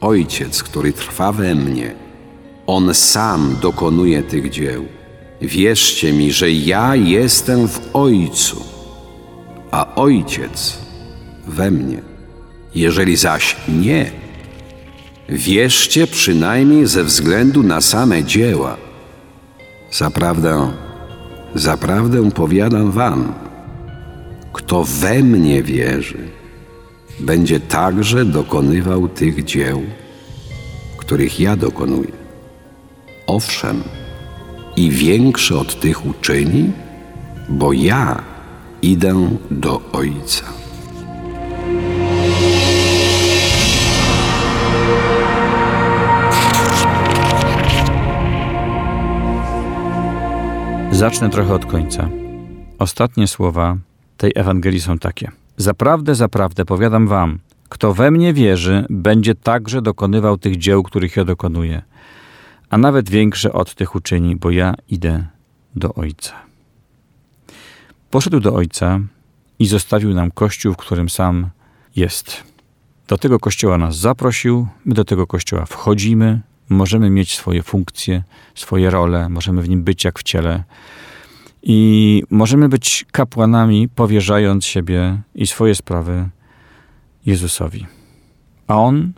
Ojciec, 0.00 0.62
który 0.62 0.92
trwa 0.92 1.32
we 1.32 1.54
mnie, 1.54 1.94
On 2.66 2.94
sam 2.94 3.56
dokonuje 3.62 4.22
tych 4.22 4.50
dzieł. 4.50 4.84
Wierzcie 5.42 6.12
mi, 6.12 6.32
że 6.32 6.50
ja 6.50 6.96
jestem 6.96 7.68
w 7.68 7.80
Ojcu, 7.92 8.64
a 9.70 9.94
Ojciec 9.94 10.78
we 11.46 11.70
mnie. 11.70 12.02
Jeżeli 12.74 13.16
zaś 13.16 13.56
nie, 13.68 14.10
wierzcie 15.28 16.06
przynajmniej 16.06 16.86
ze 16.86 17.04
względu 17.04 17.62
na 17.62 17.80
same 17.80 18.24
dzieła. 18.24 18.76
Zaprawdę, 19.92 20.72
zaprawdę 21.54 22.30
powiadam 22.30 22.90
wam, 22.90 23.32
kto 24.52 24.84
we 24.84 25.22
mnie 25.22 25.62
wierzy, 25.62 26.28
będzie 27.20 27.60
także 27.60 28.24
dokonywał 28.24 29.08
tych 29.08 29.44
dzieł, 29.44 29.82
których 30.96 31.40
ja 31.40 31.56
dokonuję. 31.56 32.12
Owszem, 33.26 33.82
i 34.76 34.90
większe 34.90 35.58
od 35.58 35.80
tych 35.80 36.06
uczyni, 36.06 36.72
bo 37.48 37.72
ja 37.72 38.22
idę 38.82 39.28
do 39.50 39.80
Ojca. 39.92 40.44
Zacznę 50.98 51.30
trochę 51.30 51.54
od 51.54 51.66
końca. 51.66 52.08
Ostatnie 52.78 53.26
słowa 53.26 53.76
tej 54.16 54.32
Ewangelii 54.34 54.80
są 54.80 54.98
takie. 54.98 55.30
Zaprawdę, 55.56 56.14
zaprawdę, 56.14 56.64
powiadam 56.64 57.08
wam, 57.08 57.38
kto 57.68 57.94
we 57.94 58.10
mnie 58.10 58.32
wierzy, 58.32 58.86
będzie 58.90 59.34
także 59.34 59.82
dokonywał 59.82 60.38
tych 60.38 60.56
dzieł, 60.56 60.82
których 60.82 61.16
ja 61.16 61.24
dokonuję. 61.24 61.82
a 62.70 62.78
nawet 62.78 63.10
większe 63.10 63.52
od 63.52 63.74
tych 63.74 63.94
uczyni, 63.94 64.36
bo 64.36 64.50
ja 64.50 64.74
idę 64.88 65.26
do 65.76 65.94
Ojca. 65.94 66.32
Poszedł 68.10 68.40
do 68.40 68.54
Ojca 68.54 69.00
i 69.58 69.66
zostawił 69.66 70.14
nam 70.14 70.30
Kościół, 70.30 70.74
w 70.74 70.76
którym 70.76 71.08
sam 71.08 71.50
jest. 71.96 72.42
Do 73.08 73.18
tego 73.18 73.38
Kościoła 73.38 73.78
nas 73.78 73.96
zaprosił, 73.96 74.66
my 74.84 74.94
do 74.94 75.04
tego 75.04 75.26
Kościoła 75.26 75.66
wchodzimy, 75.66 76.40
możemy 76.68 77.10
mieć 77.10 77.36
swoje 77.36 77.62
funkcje, 77.62 78.22
swoje 78.54 78.90
role, 78.90 79.28
możemy 79.28 79.62
w 79.62 79.68
nim 79.68 79.82
być 79.82 80.04
jak 80.04 80.18
w 80.18 80.22
ciele. 80.22 80.64
I 81.62 82.22
możemy 82.30 82.68
być 82.68 83.06
kapłanami, 83.12 83.88
powierzając 83.88 84.64
siebie 84.64 85.18
i 85.34 85.46
swoje 85.46 85.74
sprawy 85.74 86.28
Jezusowi. 87.26 87.86
A 88.66 88.76
On 88.76 89.12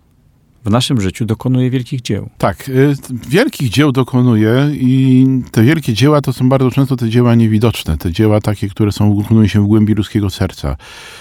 w 0.64 0.70
naszym 0.70 1.00
życiu 1.00 1.24
dokonuje 1.24 1.70
wielkich 1.70 2.00
dzieł. 2.00 2.30
Tak, 2.38 2.68
y, 2.68 2.94
wielkich 3.28 3.70
dzieł 3.70 3.92
dokonuje 3.92 4.70
i 4.72 5.26
te 5.50 5.62
wielkie 5.62 5.94
dzieła 5.94 6.20
to 6.20 6.32
są 6.32 6.48
bardzo 6.48 6.70
często 6.70 6.96
te 6.96 7.08
dzieła 7.08 7.34
niewidoczne, 7.34 7.96
te 7.96 8.12
dzieła 8.12 8.40
takie, 8.40 8.68
które 8.68 8.92
są, 8.92 9.16
dokonują 9.16 9.46
się 9.46 9.62
w 9.62 9.66
głębi 9.66 9.94
ludzkiego 9.94 10.30
serca. 10.30 10.76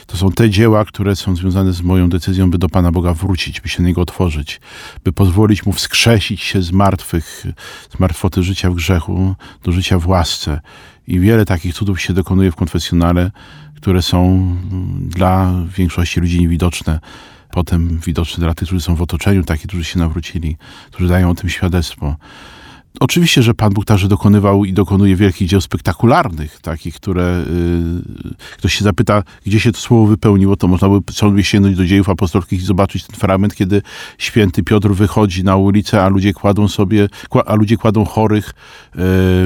To 0.07 0.17
są 0.17 0.31
te 0.31 0.49
dzieła, 0.49 0.85
które 0.85 1.15
są 1.15 1.35
związane 1.35 1.73
z 1.73 1.81
moją 1.81 2.09
decyzją, 2.09 2.51
by 2.51 2.57
do 2.57 2.69
Pana 2.69 2.91
Boga 2.91 3.13
wrócić, 3.13 3.61
by 3.61 3.69
się 3.69 3.81
na 3.81 3.87
Niego 3.87 4.01
otworzyć, 4.01 4.61
by 5.03 5.11
pozwolić 5.11 5.65
Mu 5.65 5.73
wskrzesić 5.73 6.41
się 6.41 6.61
z 6.61 6.71
martwych, 6.71 7.45
z 7.95 7.99
martwoty 7.99 8.43
życia 8.43 8.71
w 8.71 8.75
grzechu 8.75 9.35
do 9.63 9.71
życia 9.71 9.99
w 9.99 10.07
łasce. 10.07 10.61
I 11.07 11.19
wiele 11.19 11.45
takich 11.45 11.73
cudów 11.73 12.01
się 12.01 12.13
dokonuje 12.13 12.51
w 12.51 12.55
konfesjonale, 12.55 13.31
które 13.75 14.01
są 14.01 14.55
dla 15.01 15.53
większości 15.77 16.19
ludzi 16.19 16.41
niewidoczne 16.41 16.99
potem 17.51 17.99
widoczne 17.99 18.43
dla 18.43 18.53
tych, 18.53 18.67
którzy 18.67 18.81
są 18.81 18.95
w 18.95 19.01
otoczeniu, 19.01 19.43
takich, 19.43 19.67
którzy 19.67 19.83
się 19.83 19.99
nawrócili, 19.99 20.57
którzy 20.91 21.09
dają 21.09 21.29
o 21.29 21.35
tym 21.35 21.49
świadectwo. 21.49 22.15
Oczywiście, 22.99 23.43
że 23.43 23.53
Pan 23.53 23.73
Bóg 23.73 23.85
także 23.85 24.07
dokonywał 24.07 24.65
i 24.65 24.73
dokonuje 24.73 25.15
wielkich 25.15 25.47
dzieł 25.47 25.61
spektakularnych, 25.61 26.59
takich, 26.61 26.95
które 26.95 27.45
yy, 28.25 28.35
ktoś 28.57 28.73
się 28.73 28.83
zapyta, 28.83 29.23
gdzie 29.45 29.59
się 29.59 29.71
to 29.71 29.79
słowo 29.79 30.05
wypełniło, 30.05 30.55
to 30.55 30.67
można 30.67 30.89
by 30.89 31.13
sobie 31.13 31.43
sięgnąć 31.43 31.77
do 31.77 31.85
dziejów 31.85 32.09
apostolskich 32.09 32.61
i 32.61 32.65
zobaczyć 32.65 33.03
ten 33.03 33.15
fragment, 33.15 33.55
kiedy 33.55 33.81
święty 34.17 34.63
Piotr 34.63 34.89
wychodzi 34.89 35.43
na 35.43 35.55
ulicę, 35.55 36.03
a 36.03 36.07
ludzie 36.07 36.33
kładą 36.33 36.67
sobie, 36.67 37.07
a 37.45 37.55
ludzie 37.55 37.77
kładą 37.77 38.05
chorych 38.05 38.53
yy, 38.95 39.03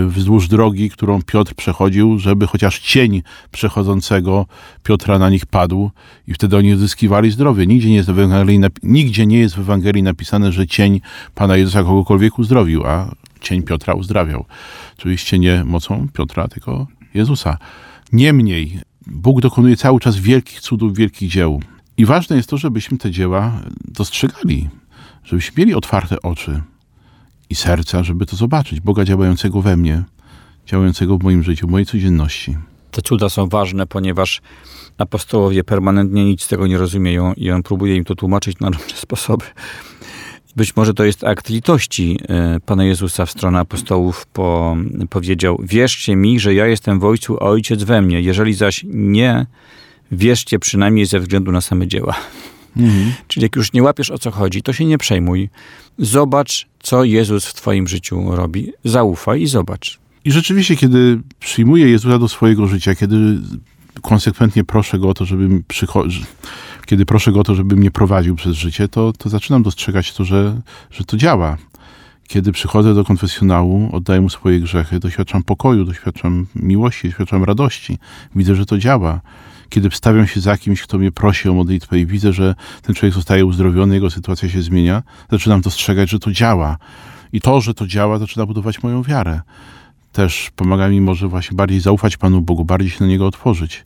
wzdłuż 0.08 0.48
drogi, 0.48 0.90
którą 0.90 1.22
Piotr 1.22 1.56
przechodził, 1.56 2.20
żeby 2.20 2.48
chociaż 2.48 2.80
cień 2.80 3.22
przechodzącego 3.52 4.46
Piotra 4.84 5.20
na 5.20 5.30
nich 5.30 5.46
padł 5.46 5.92
i 6.28 6.34
wtedy 6.34 6.58
oni 6.58 6.74
uzyskiwali 6.74 7.32
zdrowie. 7.32 7.68
Nigdzie 7.68 7.90
nie 7.90 7.96
jest 7.96 8.12
w 8.12 8.20
Ewangelii, 8.20 8.60
nigdzie 8.84 9.26
nie 9.26 9.40
jest 9.40 9.56
w 9.56 9.60
Ewangelii 9.60 10.04
napisane, 10.04 10.52
że 10.52 10.68
cień 10.68 11.02
Pana 11.36 11.58
Jezusa 11.58 11.84
kogokolwiek 11.84 12.40
uzdrowił, 12.40 12.88
a 12.88 13.16
cień 13.44 13.64
Piotra 13.64 13.94
uzdrawiał. 13.94 14.46
Oczywiście 14.98 15.40
nie 15.40 15.64
mocą 15.64 16.08
Piotra, 16.14 16.48
tylko 16.48 16.88
Jezusa. 17.14 17.58
Niemniej, 18.12 18.80
Bóg 19.08 19.42
dokonuje 19.42 19.78
cały 19.78 20.00
czas 20.00 20.18
wielkich 20.18 20.60
cudów, 20.60 20.98
wielkich 20.98 21.30
dzieł. 21.30 21.62
I 21.98 22.06
ważne 22.06 22.36
jest 22.36 22.50
to, 22.50 22.58
żebyśmy 22.58 22.98
te 22.98 23.12
dzieła 23.12 23.62
dostrzegali, 23.86 24.70
żebyśmy 25.24 25.62
mieli 25.62 25.74
otwarte 25.74 26.22
oczy 26.22 26.62
i 27.50 27.56
serca, 27.56 28.04
żeby 28.04 28.26
to 28.26 28.36
zobaczyć. 28.36 28.80
Boga 28.80 29.06
działającego 29.06 29.62
we 29.62 29.78
mnie, 29.78 30.04
działającego 30.66 31.18
w 31.18 31.24
moim 31.24 31.44
życiu, 31.44 31.68
w 31.68 31.72
mojej 31.72 31.86
codzienności. 31.86 32.58
Te 32.92 33.02
cuda 33.02 33.30
są 33.30 33.50
ważne, 33.50 33.88
ponieważ 33.88 34.42
apostołowie 34.98 35.64
permanentnie 35.64 36.26
nic 36.26 36.44
z 36.44 36.48
tego 36.48 36.68
nie 36.68 36.78
rozumieją 36.78 37.34
i 37.34 37.52
on 37.52 37.64
próbuje 37.64 37.96
im 37.96 38.04
to 38.04 38.16
tłumaczyć 38.16 38.60
na 38.60 38.70
różne 38.70 38.96
sposoby. 38.96 39.46
Być 40.56 40.76
może 40.76 40.94
to 40.94 41.04
jest 41.04 41.24
akt 41.24 41.50
litości 41.50 42.20
e, 42.30 42.60
Pana 42.60 42.86
Jezusa 42.86 43.26
w 43.26 43.32
stronę 43.32 43.60
apostołów. 43.60 44.26
Po, 44.26 44.78
powiedział: 45.10 45.60
Wierzcie 45.64 46.16
mi, 46.16 46.40
że 46.40 46.54
ja 46.54 46.68
jestem 46.68 47.00
w 47.00 47.06
Ojcu, 47.06 47.38
a 47.38 47.46
Ojciec 47.46 47.84
we 47.84 48.02
mnie. 48.02 48.22
Jeżeli 48.22 48.54
zaś 48.54 48.86
nie, 48.88 49.46
wierzcie 50.12 50.60
przynajmniej 50.60 51.06
ze 51.06 51.20
względu 51.20 51.52
na 51.52 51.62
same 51.62 51.88
dzieła. 51.88 52.16
Mhm. 52.78 53.14
Czyli 53.28 53.44
jak 53.44 53.56
już 53.56 53.74
nie 53.74 53.84
łapiesz 53.84 54.12
o 54.12 54.18
co 54.18 54.32
chodzi, 54.32 54.62
to 54.62 54.74
się 54.74 54.86
nie 54.86 54.98
przejmuj. 54.98 55.50
Zobacz, 55.98 56.68
co 56.84 57.04
Jezus 57.04 57.46
w 57.46 57.54
Twoim 57.54 57.88
życiu 57.88 58.36
robi. 58.36 58.74
Zaufaj 58.84 59.42
i 59.42 59.48
zobacz. 59.48 60.00
I 60.26 60.32
rzeczywiście, 60.32 60.76
kiedy 60.76 61.20
przyjmuję 61.40 61.90
Jezusa 61.90 62.20
do 62.20 62.28
swojego 62.28 62.68
życia, 62.68 62.96
kiedy 62.96 63.18
konsekwentnie 64.02 64.64
proszę 64.64 65.00
go 65.00 65.10
o 65.10 65.14
to, 65.14 65.26
żebym 65.26 65.64
przychodził, 65.68 66.24
kiedy 66.86 67.06
proszę 67.06 67.32
go 67.32 67.40
o 67.40 67.44
to, 67.44 67.56
żeby 67.56 67.76
mnie 67.76 67.92
prowadził 67.92 68.36
przez 68.36 68.56
życie, 68.56 68.88
to, 68.88 69.14
to 69.14 69.30
zaczynam 69.30 69.64
dostrzegać 69.64 70.14
to, 70.14 70.24
że, 70.24 70.62
że 70.92 71.04
to 71.04 71.18
działa. 71.18 71.58
Kiedy 72.28 72.52
przychodzę 72.52 72.94
do 72.94 73.04
konfesjonału, 73.04 73.90
oddaję 73.92 74.22
mu 74.22 74.30
swoje 74.30 74.60
grzechy, 74.60 75.00
doświadczam 75.00 75.44
pokoju, 75.44 75.86
doświadczam 75.86 76.46
miłości, 76.56 77.10
doświadczam 77.10 77.44
radości. 77.44 77.98
Widzę, 78.36 78.56
że 78.56 78.66
to 78.66 78.78
działa. 78.78 79.22
Kiedy 79.70 79.90
wstawiam 79.90 80.28
się 80.28 80.42
za 80.42 80.58
kimś, 80.58 80.82
kto 80.82 80.98
mnie 80.98 81.12
prosi 81.12 81.50
o 81.50 81.54
modlitwę 81.54 82.00
i 82.00 82.06
widzę, 82.06 82.34
że 82.34 82.56
ten 82.82 82.96
człowiek 82.96 83.16
zostaje 83.16 83.46
uzdrowiony, 83.46 83.96
jego 83.96 84.10
sytuacja 84.10 84.50
się 84.50 84.62
zmienia, 84.62 85.04
zaczynam 85.32 85.62
dostrzegać, 85.62 86.10
że 86.10 86.20
to 86.20 86.32
działa. 86.32 86.78
I 87.34 87.42
to, 87.42 87.62
że 87.62 87.74
to 87.74 87.88
działa, 87.88 88.20
zaczyna 88.20 88.46
budować 88.46 88.84
moją 88.84 89.04
wiarę. 89.04 89.42
Też 90.12 90.52
pomaga 90.56 90.90
mi 90.90 91.02
może 91.02 91.28
właśnie 91.28 91.56
bardziej 91.56 91.80
zaufać 91.80 92.18
Panu 92.18 92.42
Bogu, 92.42 92.66
bardziej 92.66 92.90
się 92.90 92.98
na 93.00 93.08
Niego 93.08 93.28
otworzyć. 93.28 93.86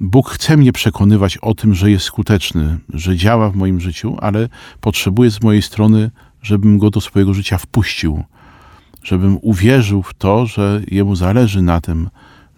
Bóg 0.00 0.30
chce 0.30 0.56
mnie 0.56 0.72
przekonywać 0.72 1.36
o 1.36 1.54
tym, 1.54 1.74
że 1.74 1.90
jest 1.90 2.04
skuteczny, 2.04 2.78
że 2.94 3.16
działa 3.16 3.50
w 3.50 3.56
moim 3.56 3.80
życiu, 3.80 4.16
ale 4.20 4.48
potrzebuje 4.80 5.30
z 5.30 5.42
mojej 5.42 5.62
strony, 5.62 6.10
żebym 6.42 6.78
go 6.78 6.90
do 6.90 7.00
swojego 7.00 7.34
życia 7.34 7.58
wpuścił, 7.58 8.24
żebym 9.02 9.38
uwierzył 9.42 10.02
w 10.02 10.14
to, 10.14 10.46
że 10.46 10.82
jemu 10.90 11.16
zależy 11.16 11.62
na 11.62 11.80
tym, 11.80 12.10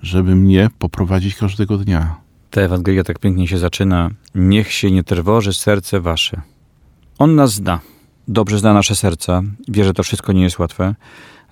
żeby 0.03 0.37
mnie 0.37 0.69
poprowadzić 0.79 1.35
każdego 1.35 1.79
dnia. 1.79 2.17
Ta 2.51 2.61
Ewangelia 2.61 3.05
tak 3.05 3.19
pięknie 3.19 3.49
się 3.49 3.59
zaczyna. 3.59 4.11
Niech 4.35 4.73
się 4.73 4.91
nie 4.91 5.05
trwoży 5.05 5.53
serce 5.53 6.01
wasze. 6.01 6.41
On 7.19 7.35
nas 7.35 7.53
zna, 7.53 7.81
dobrze 8.29 8.59
zna 8.59 8.75
nasze 8.75 8.97
serca, 8.97 9.43
wie, 9.69 9.85
że 9.85 9.95
to 9.95 10.03
wszystko 10.03 10.33
nie 10.33 10.43
jest 10.43 10.59
łatwe, 10.59 10.95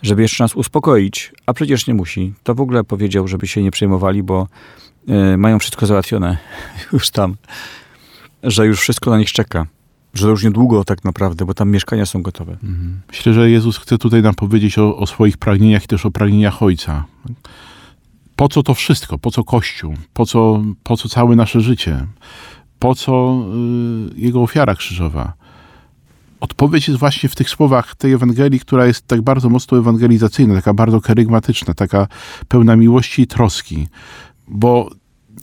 żeby 0.03 0.23
jeszcze 0.23 0.45
nas 0.45 0.55
uspokoić, 0.55 1.33
a 1.47 1.53
przecież 1.53 1.87
nie 1.87 1.95
musi. 1.95 2.35
To 2.43 2.55
w 2.55 2.61
ogóle 2.61 2.85
powiedział, 2.85 3.29
żeby 3.29 3.47
się 3.47 3.63
nie 3.63 3.71
przejmowali, 3.71 4.23
bo 4.23 4.47
mają 5.39 5.59
wszystko 5.59 5.87
załatwione 5.87 6.39
już 6.93 7.11
tam, 7.11 7.37
że 8.43 8.67
już 8.67 8.81
wszystko 8.81 9.11
na 9.11 9.19
nich 9.19 9.33
czeka. 9.33 9.67
Że 10.15 10.29
już 10.29 10.45
niedługo 10.45 10.85
tak 10.85 11.05
naprawdę, 11.05 11.45
bo 11.45 11.55
tam 11.55 11.71
mieszkania 11.71 12.07
są 12.07 12.23
gotowe. 12.23 12.53
Mhm. 12.53 13.01
Myślę, 13.09 13.33
że 13.33 13.51
Jezus 13.51 13.79
chce 13.79 13.99
tutaj 13.99 14.23
nam 14.23 14.35
powiedzieć 14.35 14.79
o, 14.79 14.97
o 14.97 15.07
swoich 15.07 15.37
pragnieniach 15.37 15.85
i 15.85 15.87
też 15.87 16.07
o 16.07 16.11
pragnieniach 16.11 16.63
Ojca. 16.63 17.05
Po 18.37 18.49
co 18.49 18.63
to 18.63 18.75
wszystko? 18.75 19.19
Po 19.19 19.31
co 19.31 19.45
Kościół? 19.45 19.95
Po 20.13 20.27
co, 20.27 20.63
po 20.83 20.97
co 20.97 21.09
całe 21.09 21.37
nasze 21.37 21.61
życie? 21.61 22.07
Po 22.79 22.95
co 22.95 23.45
y, 24.17 24.21
Jego 24.21 24.43
ofiara 24.43 24.75
krzyżowa? 24.75 25.33
Odpowiedź 26.41 26.89
jest 26.89 27.01
właśnie 27.01 27.29
w 27.29 27.35
tych 27.35 27.51
słowach 27.51 27.95
tej 27.95 28.13
Ewangelii, 28.13 28.61
która 28.61 28.87
jest 28.87 29.07
tak 29.07 29.23
bardzo 29.23 29.49
mocno 29.49 29.79
ewangelizacyjna, 29.79 30.55
taka 30.55 30.75
bardzo 30.75 31.01
kerygmatyczna, 31.01 31.75
taka 31.75 32.09
pełna 32.49 32.77
miłości 32.77 33.23
i 33.23 33.27
troski. 33.27 33.89
Bo 34.49 34.91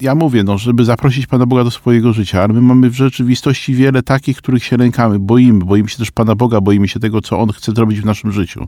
ja 0.01 0.15
mówię, 0.15 0.43
no, 0.43 0.57
żeby 0.57 0.85
zaprosić 0.85 1.27
Pana 1.27 1.45
Boga 1.45 1.63
do 1.63 1.71
swojego 1.71 2.13
życia, 2.13 2.43
ale 2.43 2.53
my 2.53 2.61
mamy 2.61 2.89
w 2.89 2.95
rzeczywistości 2.95 3.75
wiele 3.75 4.03
takich, 4.03 4.37
których 4.37 4.63
się 4.63 4.77
lękamy, 4.77 5.19
boimy, 5.19 5.65
boimy 5.65 5.89
się 5.89 5.97
też 5.97 6.11
Pana 6.11 6.35
Boga, 6.35 6.61
boimy 6.61 6.87
się 6.87 6.99
tego, 6.99 7.21
co 7.21 7.39
On 7.39 7.51
chce 7.51 7.71
zrobić 7.71 8.01
w 8.01 8.05
naszym 8.05 8.31
życiu. 8.31 8.67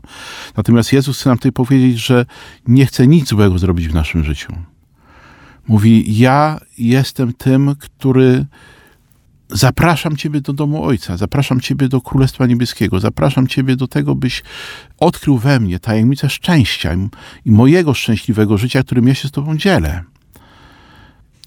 Natomiast 0.56 0.92
Jezus 0.92 1.20
chce 1.20 1.28
nam 1.28 1.38
tutaj 1.38 1.52
powiedzieć, 1.52 1.98
że 1.98 2.26
nie 2.66 2.86
chce 2.86 3.06
nic 3.06 3.28
złego 3.28 3.58
zrobić 3.58 3.88
w 3.88 3.94
naszym 3.94 4.24
życiu. 4.24 4.52
Mówi, 5.68 6.18
ja 6.18 6.60
jestem 6.78 7.32
tym, 7.32 7.74
który 7.78 8.46
zapraszam 9.50 10.16
Ciebie 10.16 10.40
do 10.40 10.52
domu 10.52 10.84
Ojca, 10.84 11.16
zapraszam 11.16 11.60
Ciebie 11.60 11.88
do 11.88 12.00
Królestwa 12.00 12.46
Niebieskiego, 12.46 13.00
zapraszam 13.00 13.46
Ciebie 13.46 13.76
do 13.76 13.88
tego, 13.88 14.14
byś 14.14 14.42
odkrył 14.98 15.38
we 15.38 15.60
mnie 15.60 15.78
tajemnicę 15.78 16.30
szczęścia 16.30 16.94
i 17.44 17.50
mojego 17.50 17.94
szczęśliwego 17.94 18.58
życia, 18.58 18.82
którym 18.82 19.08
ja 19.08 19.14
się 19.14 19.28
z 19.28 19.30
Tobą 19.30 19.56
dzielę. 19.56 20.04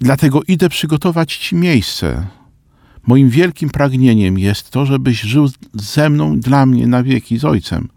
Dlatego 0.01 0.41
idę 0.47 0.69
przygotować 0.69 1.37
Ci 1.37 1.55
miejsce. 1.55 2.27
Moim 3.07 3.29
wielkim 3.29 3.69
pragnieniem 3.69 4.39
jest 4.39 4.69
to, 4.69 4.85
żebyś 4.85 5.21
żył 5.21 5.49
ze 5.73 6.09
mną, 6.09 6.39
dla 6.39 6.65
mnie 6.65 6.87
na 6.87 7.03
wieki, 7.03 7.37
z 7.37 7.45
Ojcem, 7.45 7.89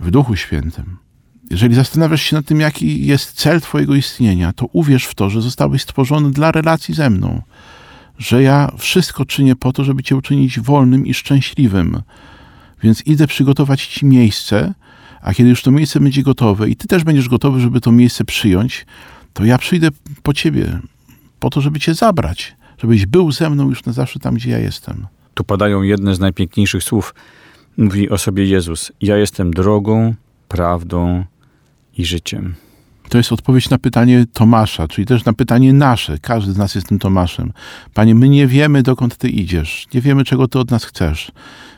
w 0.00 0.10
Duchu 0.10 0.36
Świętym. 0.36 0.96
Jeżeli 1.50 1.74
zastanawiasz 1.74 2.22
się 2.22 2.36
nad 2.36 2.46
tym, 2.46 2.60
jaki 2.60 3.06
jest 3.06 3.32
cel 3.32 3.60
Twojego 3.60 3.94
istnienia, 3.94 4.52
to 4.52 4.66
uwierz 4.72 5.04
w 5.04 5.14
to, 5.14 5.30
że 5.30 5.42
zostałeś 5.42 5.82
stworzony 5.82 6.30
dla 6.30 6.52
relacji 6.52 6.94
ze 6.94 7.10
mną, 7.10 7.42
że 8.18 8.42
ja 8.42 8.72
wszystko 8.78 9.24
czynię 9.24 9.56
po 9.56 9.72
to, 9.72 9.84
żeby 9.84 10.02
Cię 10.02 10.16
uczynić 10.16 10.60
wolnym 10.60 11.06
i 11.06 11.14
szczęśliwym. 11.14 12.02
Więc 12.82 13.06
idę 13.06 13.26
przygotować 13.26 13.86
Ci 13.86 14.06
miejsce, 14.06 14.74
a 15.22 15.34
kiedy 15.34 15.50
już 15.50 15.62
to 15.62 15.70
miejsce 15.70 16.00
będzie 16.00 16.22
gotowe 16.22 16.70
i 16.70 16.76
Ty 16.76 16.88
też 16.88 17.04
będziesz 17.04 17.28
gotowy, 17.28 17.60
żeby 17.60 17.80
to 17.80 17.92
miejsce 17.92 18.24
przyjąć, 18.24 18.86
to 19.32 19.44
ja 19.44 19.58
przyjdę 19.58 19.88
po 20.22 20.34
Ciebie, 20.34 20.80
po 21.46 21.50
to, 21.50 21.60
żeby 21.60 21.80
cię 21.80 21.94
zabrać, 21.94 22.56
żebyś 22.78 23.06
był 23.06 23.32
ze 23.32 23.50
mną 23.50 23.68
już 23.68 23.84
na 23.84 23.92
zawsze 23.92 24.18
tam, 24.18 24.34
gdzie 24.34 24.50
ja 24.50 24.58
jestem. 24.58 25.06
Tu 25.34 25.44
padają 25.44 25.82
jedne 25.82 26.14
z 26.14 26.20
najpiękniejszych 26.20 26.84
słów 26.84 27.14
Mówi 27.76 28.10
o 28.10 28.18
sobie 28.18 28.44
Jezus: 28.44 28.92
Ja 29.00 29.16
jestem 29.16 29.50
drogą, 29.54 30.14
prawdą 30.48 31.24
i 31.98 32.04
życiem. 32.04 32.54
To 33.08 33.18
jest 33.18 33.32
odpowiedź 33.32 33.70
na 33.70 33.78
pytanie 33.78 34.24
Tomasza, 34.32 34.88
czyli 34.88 35.06
też 35.06 35.24
na 35.24 35.32
pytanie 35.32 35.72
nasze. 35.72 36.18
Każdy 36.18 36.52
z 36.52 36.56
nas 36.56 36.74
jest 36.74 36.86
tym 36.88 36.98
Tomaszem. 36.98 37.52
Panie, 37.94 38.14
my 38.14 38.28
nie 38.28 38.46
wiemy, 38.46 38.82
dokąd 38.82 39.16
Ty 39.16 39.28
idziesz. 39.28 39.86
Nie 39.94 40.00
wiemy, 40.00 40.24
czego 40.24 40.48
Ty 40.48 40.58
od 40.58 40.70
nas 40.70 40.84
chcesz. 40.84 41.32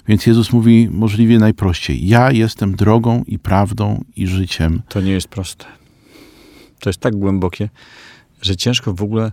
Więc 0.07 0.27
Jezus 0.27 0.53
mówi 0.53 0.89
możliwie 0.91 1.39
najprościej. 1.39 2.09
Ja 2.09 2.33
jestem 2.33 2.77
drogą 2.77 3.25
i 3.27 3.39
prawdą 3.39 4.05
i 4.17 4.27
życiem. 4.27 4.83
To 4.89 5.01
nie 5.01 5.13
jest 5.13 5.29
proste. 5.29 5.65
To 6.81 6.91
jest 6.91 7.01
tak 7.01 7.17
głębokie, 7.17 7.69
że 8.43 8.57
ciężko 8.57 8.95
w 8.95 9.03
ogóle 9.03 9.33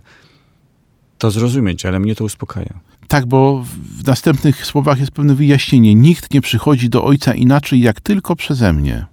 to 1.18 1.30
zrozumieć, 1.30 1.86
ale 1.86 2.00
mnie 2.00 2.14
to 2.14 2.24
uspokaja. 2.24 2.80
Tak, 3.08 3.26
bo 3.26 3.64
w 3.98 4.06
następnych 4.06 4.66
słowach 4.66 5.00
jest 5.00 5.12
pewne 5.12 5.34
wyjaśnienie. 5.34 5.94
Nikt 5.94 6.34
nie 6.34 6.40
przychodzi 6.40 6.88
do 6.88 7.04
Ojca 7.04 7.34
inaczej, 7.34 7.80
jak 7.80 8.00
tylko 8.00 8.36
przeze 8.36 8.72
mnie. 8.72 9.06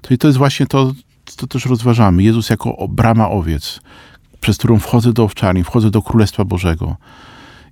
To 0.00 0.16
to 0.16 0.28
jest 0.28 0.38
właśnie 0.38 0.66
to, 0.66 0.92
co 1.24 1.46
też 1.46 1.66
rozważamy. 1.66 2.22
Jezus 2.22 2.50
jako 2.50 2.88
brama 2.88 3.30
owiec, 3.30 3.80
przez 4.40 4.58
którą 4.58 4.78
wchodzę 4.78 5.12
do 5.12 5.24
owczarni, 5.24 5.64
wchodzę 5.64 5.90
do 5.90 6.02
Królestwa 6.02 6.44
Bożego. 6.44 6.96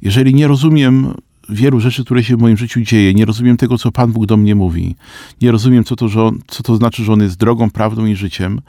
Jeżeli 0.03 0.35
nie 0.35 0.47
rozumiem 0.47 1.15
wielu 1.49 1.81
rzeczy, 1.81 2.05
które 2.05 2.25
się 2.25 2.37
w 2.37 2.41
moim 2.41 2.57
życiu 2.57 2.81
dzieje, 2.81 3.15
nie 3.15 3.25
rozumiem 3.25 3.57
tego, 3.57 3.79
co 3.79 3.93
Pan 3.93 4.13
Bóg 4.13 4.27
do 4.27 4.37
mnie 4.37 4.55
mówi, 4.55 4.97
nie 5.43 5.51
rozumiem, 5.51 5.85
co 5.85 5.97
to, 5.97 6.27
on, 6.27 6.41
co 6.47 6.63
to 6.63 6.77
znaczy, 6.77 7.05
że 7.05 7.13
On 7.13 7.23
jest 7.23 7.37
drogą, 7.37 7.71
prawdą 7.71 8.07
i 8.07 8.17
życiem, 8.17 8.61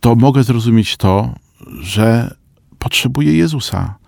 to 0.00 0.14
mogę 0.14 0.42
zrozumieć 0.42 0.96
to, 0.96 1.34
że 1.80 2.34
potrzebuję 2.80 3.32
Jezusa 3.32 4.00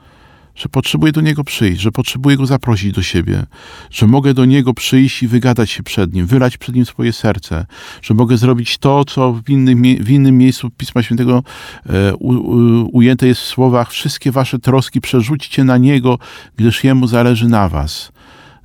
że 0.55 0.69
potrzebuję 0.69 1.13
do 1.13 1.21
Niego 1.21 1.45
przyjść, 1.45 1.81
że 1.81 1.93
potrzebuję 1.93 2.37
Go 2.37 2.47
zaprosić 2.47 2.93
do 2.93 3.03
siebie, 3.03 3.47
że 3.91 4.07
mogę 4.07 4.35
do 4.35 4.45
Niego 4.45 4.75
przyjść 4.75 5.23
i 5.23 5.29
wygadać 5.29 5.71
się 5.71 5.83
przed 5.83 6.15
Nim, 6.15 6.27
wylać 6.27 6.57
przed 6.57 6.75
Nim 6.75 6.85
swoje 6.85 7.13
serce, 7.13 7.67
że 8.03 8.15
mogę 8.15 8.37
zrobić 8.37 8.79
to, 8.79 9.05
co 9.05 9.33
w 9.33 9.51
innym, 9.51 9.83
w 9.83 10.11
innym 10.11 10.39
miejscu 10.39 10.71
Pisma 10.71 11.03
Świętego 11.03 11.43
e, 11.87 12.15
u, 12.15 12.29
u, 12.29 12.89
ujęte 12.93 13.27
jest 13.27 13.41
w 13.41 13.47
słowach 13.47 13.91
wszystkie 13.91 14.33
wasze 14.33 14.59
troski 14.59 15.01
przerzućcie 15.01 15.65
na 15.65 15.79
Niego, 15.79 16.19
gdyż 16.57 16.85
Jemu 16.85 17.07
zależy 17.07 17.49
na 17.49 17.69
was. 17.69 18.13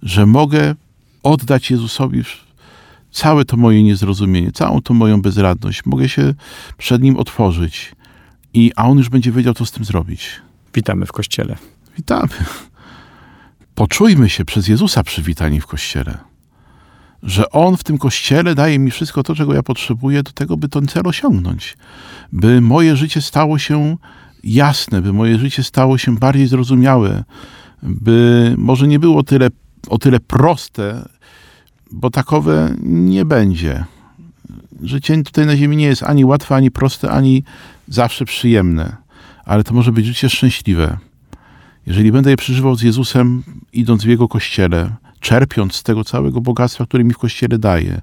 Że 0.04 0.26
mogę 0.26 0.76
oddać 1.24 1.72
Jezusowi 1.72 2.24
całe 3.12 3.46
to 3.46 3.58
moje 3.58 3.84
niezrozumienie, 3.84 4.52
całą 4.52 4.82
to 4.82 4.94
moją 4.94 5.22
bezradność. 5.22 5.86
Mogę 5.86 6.10
się 6.10 6.34
przed 6.78 7.02
Nim 7.02 7.18
otworzyć, 7.18 7.96
i, 8.54 8.72
a 8.76 8.88
On 8.88 8.98
już 8.98 9.10
będzie 9.10 9.32
wiedział, 9.32 9.54
co 9.54 9.66
z 9.66 9.72
tym 9.72 9.86
zrobić. 9.86 10.30
Witamy 10.74 11.06
w 11.06 11.12
Kościele. 11.12 11.56
Witamy. 11.98 12.30
Poczujmy 13.76 14.30
się 14.30 14.46
przez 14.46 14.68
Jezusa 14.68 15.04
przywitani 15.04 15.62
w 15.62 15.68
Kościele. 15.68 16.18
Że 17.24 17.50
On 17.50 17.78
w 17.78 17.84
tym 17.84 17.98
Kościele 17.98 18.56
daje 18.56 18.80
mi 18.80 18.92
wszystko 18.92 19.24
to, 19.24 19.36
czego 19.36 19.54
ja 19.54 19.64
potrzebuję 19.64 20.24
do 20.24 20.32
tego, 20.32 20.58
by 20.58 20.70
ten 20.70 20.88
cel 20.88 21.08
osiągnąć. 21.08 21.78
By 22.32 22.62
moje 22.62 22.96
życie 22.96 23.22
stało 23.22 23.60
się 23.60 23.98
jasne, 24.44 25.02
by 25.02 25.14
moje 25.14 25.38
życie 25.38 25.64
stało 25.64 25.98
się 25.98 26.16
bardziej 26.16 26.48
zrozumiałe, 26.48 27.24
by 27.84 28.56
może 28.58 28.88
nie 28.88 29.00
było 29.00 29.24
tyle, 29.24 29.50
o 29.88 29.98
tyle 29.98 30.20
proste, 30.20 31.10
bo 31.92 32.10
takowe 32.10 32.76
nie 32.84 33.26
będzie. 33.26 33.86
Życie 34.82 35.24
tutaj 35.24 35.46
na 35.46 35.58
ziemi 35.58 35.78
nie 35.78 35.86
jest 35.86 36.04
ani 36.04 36.26
łatwe, 36.26 36.56
ani 36.56 36.72
proste, 36.72 37.12
ani 37.12 37.44
zawsze 37.88 38.26
przyjemne, 38.26 38.96
ale 39.46 39.64
to 39.64 39.74
może 39.74 39.92
być 39.92 40.06
życie 40.06 40.30
szczęśliwe. 40.30 40.98
Jeżeli 41.86 42.12
będę 42.12 42.30
je 42.30 42.38
przeżywał 42.38 42.76
z 42.76 42.82
Jezusem, 42.82 43.44
idąc 43.74 44.04
w 44.04 44.08
Jego 44.08 44.28
kościele, 44.28 44.96
czerpiąc 45.20 45.76
z 45.76 45.84
tego 45.84 46.04
całego 46.04 46.42
bogactwa, 46.42 46.86
które 46.86 47.04
mi 47.04 47.14
w 47.14 47.18
kościele 47.18 47.58
daje, 47.58 48.02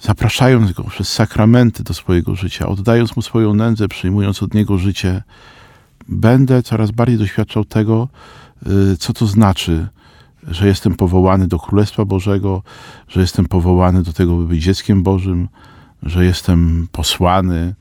zapraszając 0.00 0.72
Go 0.72 0.84
przez 0.84 1.12
sakramenty 1.12 1.82
do 1.82 1.94
swojego 1.94 2.34
życia, 2.34 2.66
oddając 2.68 3.16
Mu 3.16 3.22
swoją 3.22 3.54
nędzę, 3.54 3.88
przyjmując 3.88 4.42
od 4.42 4.54
Niego 4.54 4.78
życie, 4.78 5.22
będę 6.08 6.62
coraz 6.62 6.90
bardziej 6.90 7.18
doświadczał 7.18 7.64
tego, 7.64 8.08
y, 8.92 8.96
co 8.96 9.12
to 9.12 9.26
znaczy, 9.26 9.88
że 10.48 10.66
jestem 10.66 10.94
powołany 10.94 11.48
do 11.48 11.58
Królestwa 11.58 12.04
Bożego, 12.04 12.62
że 13.08 13.20
jestem 13.20 13.46
powołany 13.46 14.02
do 14.02 14.12
tego, 14.12 14.36
by 14.36 14.44
być 14.44 14.62
dzieckiem 14.62 15.02
Bożym, 15.02 15.48
że 16.02 16.24
jestem 16.24 16.88
posłany 16.92 17.74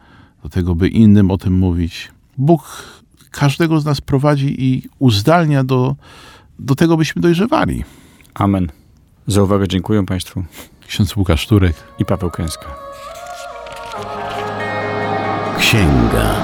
do 0.45 0.49
tego, 0.49 0.75
by 0.75 0.87
innym 0.87 1.31
o 1.31 1.37
tym 1.37 1.53
mówić. 1.53 2.11
Bóg 2.37 2.83
każdego 3.31 3.79
z 3.79 3.85
nas 3.85 4.01
prowadzi 4.01 4.63
i 4.63 4.89
uzdalnia 4.99 5.63
do, 5.63 5.95
do 6.59 6.75
tego, 6.75 6.97
byśmy 6.97 7.21
dojrzewali. 7.21 7.83
Amen. 8.33 8.71
Za 9.27 9.43
uwagę 9.43 9.67
dziękuję 9.67 10.05
Państwu. 10.05 10.43
Ksiądz 10.87 11.15
Łukasz 11.15 11.47
Turek 11.47 11.75
i 11.99 12.05
Paweł 12.05 12.31
Kęska. 12.31 12.65
Księga. 15.57 16.43